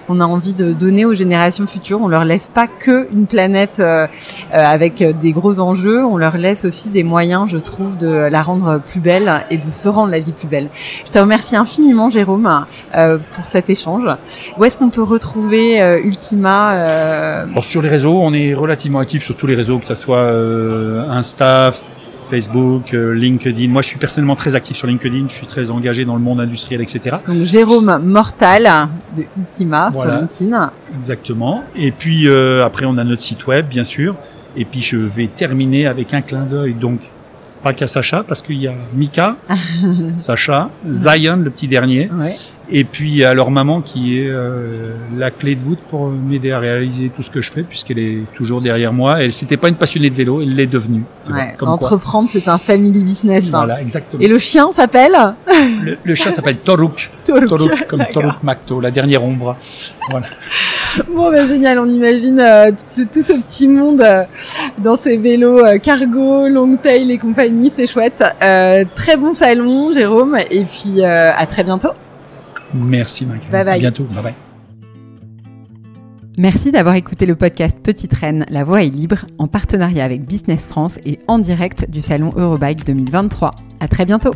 qu'on 0.08 0.20
a 0.20 0.26
envie 0.26 0.54
de 0.54 0.74
donner 0.74 1.06
aux 1.06 1.14
générations 1.14 1.68
futures. 1.68 2.00
On 2.02 2.08
leur 2.08 2.26
laisse 2.26 2.48
pas 2.48 2.68
que 2.68 3.08
une 3.12 3.26
planète 3.26 3.75
euh, 3.80 4.08
avec 4.52 5.04
des 5.22 5.32
gros 5.32 5.60
enjeux, 5.60 6.04
on 6.04 6.18
leur 6.18 6.38
laisse 6.38 6.66
aussi 6.66 6.90
des 6.90 7.04
moyens, 7.04 7.50
je 7.50 7.58
trouve, 7.58 7.98
de 7.98 8.08
la 8.08 8.42
rendre 8.42 8.80
plus 8.80 9.00
belle 9.00 9.44
et 9.50 9.58
de 9.58 9.72
se 9.72 9.88
rendre 9.88 10.12
la 10.12 10.20
vie 10.20 10.32
plus 10.32 10.48
belle. 10.48 10.70
Je 11.06 11.12
te 11.12 11.20
remercie 11.20 11.56
infiniment, 11.56 12.10
Jérôme, 12.10 12.66
euh, 12.96 13.18
pour 13.34 13.46
cet 13.46 13.70
échange. 13.70 14.04
Où 14.58 14.66
est-ce 14.66 14.78
qu'on 14.78 14.90
peut 14.90 15.04
retrouver 15.04 15.82
euh, 15.82 16.00
Ultima 16.04 16.74
euh... 16.74 17.46
Sur 17.62 17.82
les 17.82 17.90
réseaux, 17.90 18.20
on 18.22 18.34
est 18.34 18.54
relativement 18.54 19.00
actifs 19.00 19.26
sur 19.26 19.36
tous 19.36 19.48
les 19.48 19.56
réseaux, 19.56 19.80
que 19.80 19.88
ce 19.88 19.96
soit 19.96 20.20
euh, 20.20 21.10
Insta, 21.10 21.72
Facebook, 22.30 22.94
euh, 22.94 23.14
LinkedIn. 23.14 23.70
Moi, 23.70 23.82
je 23.82 23.88
suis 23.88 23.98
personnellement 23.98 24.36
très 24.36 24.56
actif 24.56 24.76
sur 24.78 24.88
LinkedIn. 24.88 25.26
Je 25.30 25.34
suis 25.34 25.48
très 25.48 25.70
engagé 25.72 26.06
dans 26.06 26.16
le 26.16 26.22
monde 26.22 26.40
industriel, 26.42 26.82
etc. 26.82 27.18
Donc 27.28 27.44
Jérôme 27.44 28.00
Mortal 28.04 28.68
de 29.16 29.24
Ultima 29.38 29.90
Voilà. 29.92 30.28
sur 30.32 30.46
LinkedIn. 30.48 30.72
Exactement. 30.98 31.64
Et 31.76 31.92
puis 31.92 32.28
euh, 32.28 32.66
après, 32.66 32.86
on 32.86 32.98
a 32.98 33.04
notre 33.04 33.22
site 33.22 33.46
web, 33.48 33.68
bien 33.68 33.84
sûr. 33.84 34.16
Et 34.58 34.66
puis 34.66 34.82
je 34.82 34.98
vais 34.98 35.28
terminer 35.28 35.86
avec 35.88 36.14
un 36.14 36.22
clin 36.22 36.46
d'œil, 36.46 36.74
donc 36.74 37.00
pas 37.62 37.74
qu'à 37.74 37.88
Sacha, 37.88 38.24
parce 38.24 38.42
qu'il 38.42 38.58
y 38.58 38.68
a 38.68 38.76
Mika, 38.94 39.38
Sacha, 40.18 40.70
Zion, 40.88 41.38
le 41.38 41.50
petit 41.50 41.68
dernier, 41.68 42.10
Ouais. 42.18 42.36
Et 42.70 42.84
puis 42.84 43.24
à 43.24 43.34
leur 43.34 43.52
maman 43.52 43.82
qui 43.82 44.20
est 44.20 44.30
euh, 44.30 44.92
la 45.18 45.32
clé 45.32 45.56
de 45.56 45.62
voûte 45.62 45.80
pour 45.88 46.08
m'aider 46.10 46.52
à 46.52 46.60
réaliser 46.60 47.10
tout 47.10 47.22
ce 47.22 47.30
que 47.30 47.42
je 47.42 47.52
fais, 47.52 47.64
puisqu'elle 47.64 48.00
est 48.00 48.20
toujours 48.36 48.62
derrière 48.62 48.94
moi. 48.94 49.22
Elle 49.22 49.34
s'était 49.34 49.58
pas 49.58 49.70
une 49.70 49.76
passionnée 49.76 50.10
de 50.10 50.16
vélo, 50.16 50.42
elle 50.42 50.56
l'est 50.56 50.66
devenue. 50.66 51.04
vois, 51.28 51.36
Ouais. 51.38 51.54
Entreprendre, 51.62 52.30
c'est 52.30 52.48
un 52.48 52.58
family 52.58 53.04
business. 53.04 53.46
hein. 53.48 53.50
Voilà, 53.52 53.82
exactement. 53.82 54.22
Et 54.22 54.28
le 54.28 54.40
chien 54.40 54.72
s'appelle 54.72 55.16
Le, 55.84 55.98
le 56.04 56.16
chat 56.16 56.32
s'appelle 56.32 56.58
Toruk. 56.58 57.12
Toruk. 57.26 57.48
Toruk, 57.48 57.88
comme. 57.88 58.04
Toruk 58.14 58.44
Makto, 58.44 58.80
la 58.80 58.92
dernière 58.92 59.24
ombre. 59.24 59.58
Voilà. 60.10 60.28
Bon, 61.14 61.30
bah, 61.32 61.46
génial. 61.46 61.80
On 61.80 61.90
imagine 61.90 62.40
euh, 62.40 62.72
tout, 62.72 62.78
ce, 62.88 63.02
tout 63.02 63.22
ce 63.22 63.34
petit 63.34 63.68
monde 63.68 64.02
euh, 64.02 64.24
dans 64.78 64.96
ces 64.96 65.18
vélos 65.18 65.60
euh, 65.60 65.78
cargo, 65.78 66.48
longtail 66.48 67.12
et 67.12 67.18
compagnie. 67.18 67.72
C'est 67.76 67.88
chouette. 67.88 68.24
Euh, 68.42 68.86
très 68.96 69.18
bon 69.18 69.34
salon, 69.34 69.92
Jérôme. 69.94 70.38
Et 70.52 70.64
puis, 70.66 71.02
euh, 71.02 71.32
à 71.36 71.46
très 71.48 71.64
bientôt. 71.64 71.90
Merci, 72.74 73.26
Michael. 73.26 73.52
Bye 73.52 73.64
bye. 73.64 73.76
À 73.76 73.80
bientôt. 73.80 74.04
Bye 74.06 74.24
bye. 74.24 74.34
Merci 76.38 76.72
d'avoir 76.72 76.96
écouté 76.96 77.26
le 77.26 77.36
podcast 77.36 77.78
Petite 77.82 78.14
Reine, 78.14 78.46
La 78.50 78.66
Voix 78.66 78.84
est 78.84 78.90
libre, 78.90 79.26
en 79.38 79.48
partenariat 79.48 80.04
avec 80.04 80.26
Business 80.26 80.66
France 80.66 81.00
et 81.06 81.20
en 81.30 81.40
direct 81.40 81.90
du 81.90 82.02
salon 82.02 82.34
Eurobike 82.36 82.86
2023. 82.86 83.52
À 83.80 83.88
très 83.88 84.06
bientôt. 84.06 84.34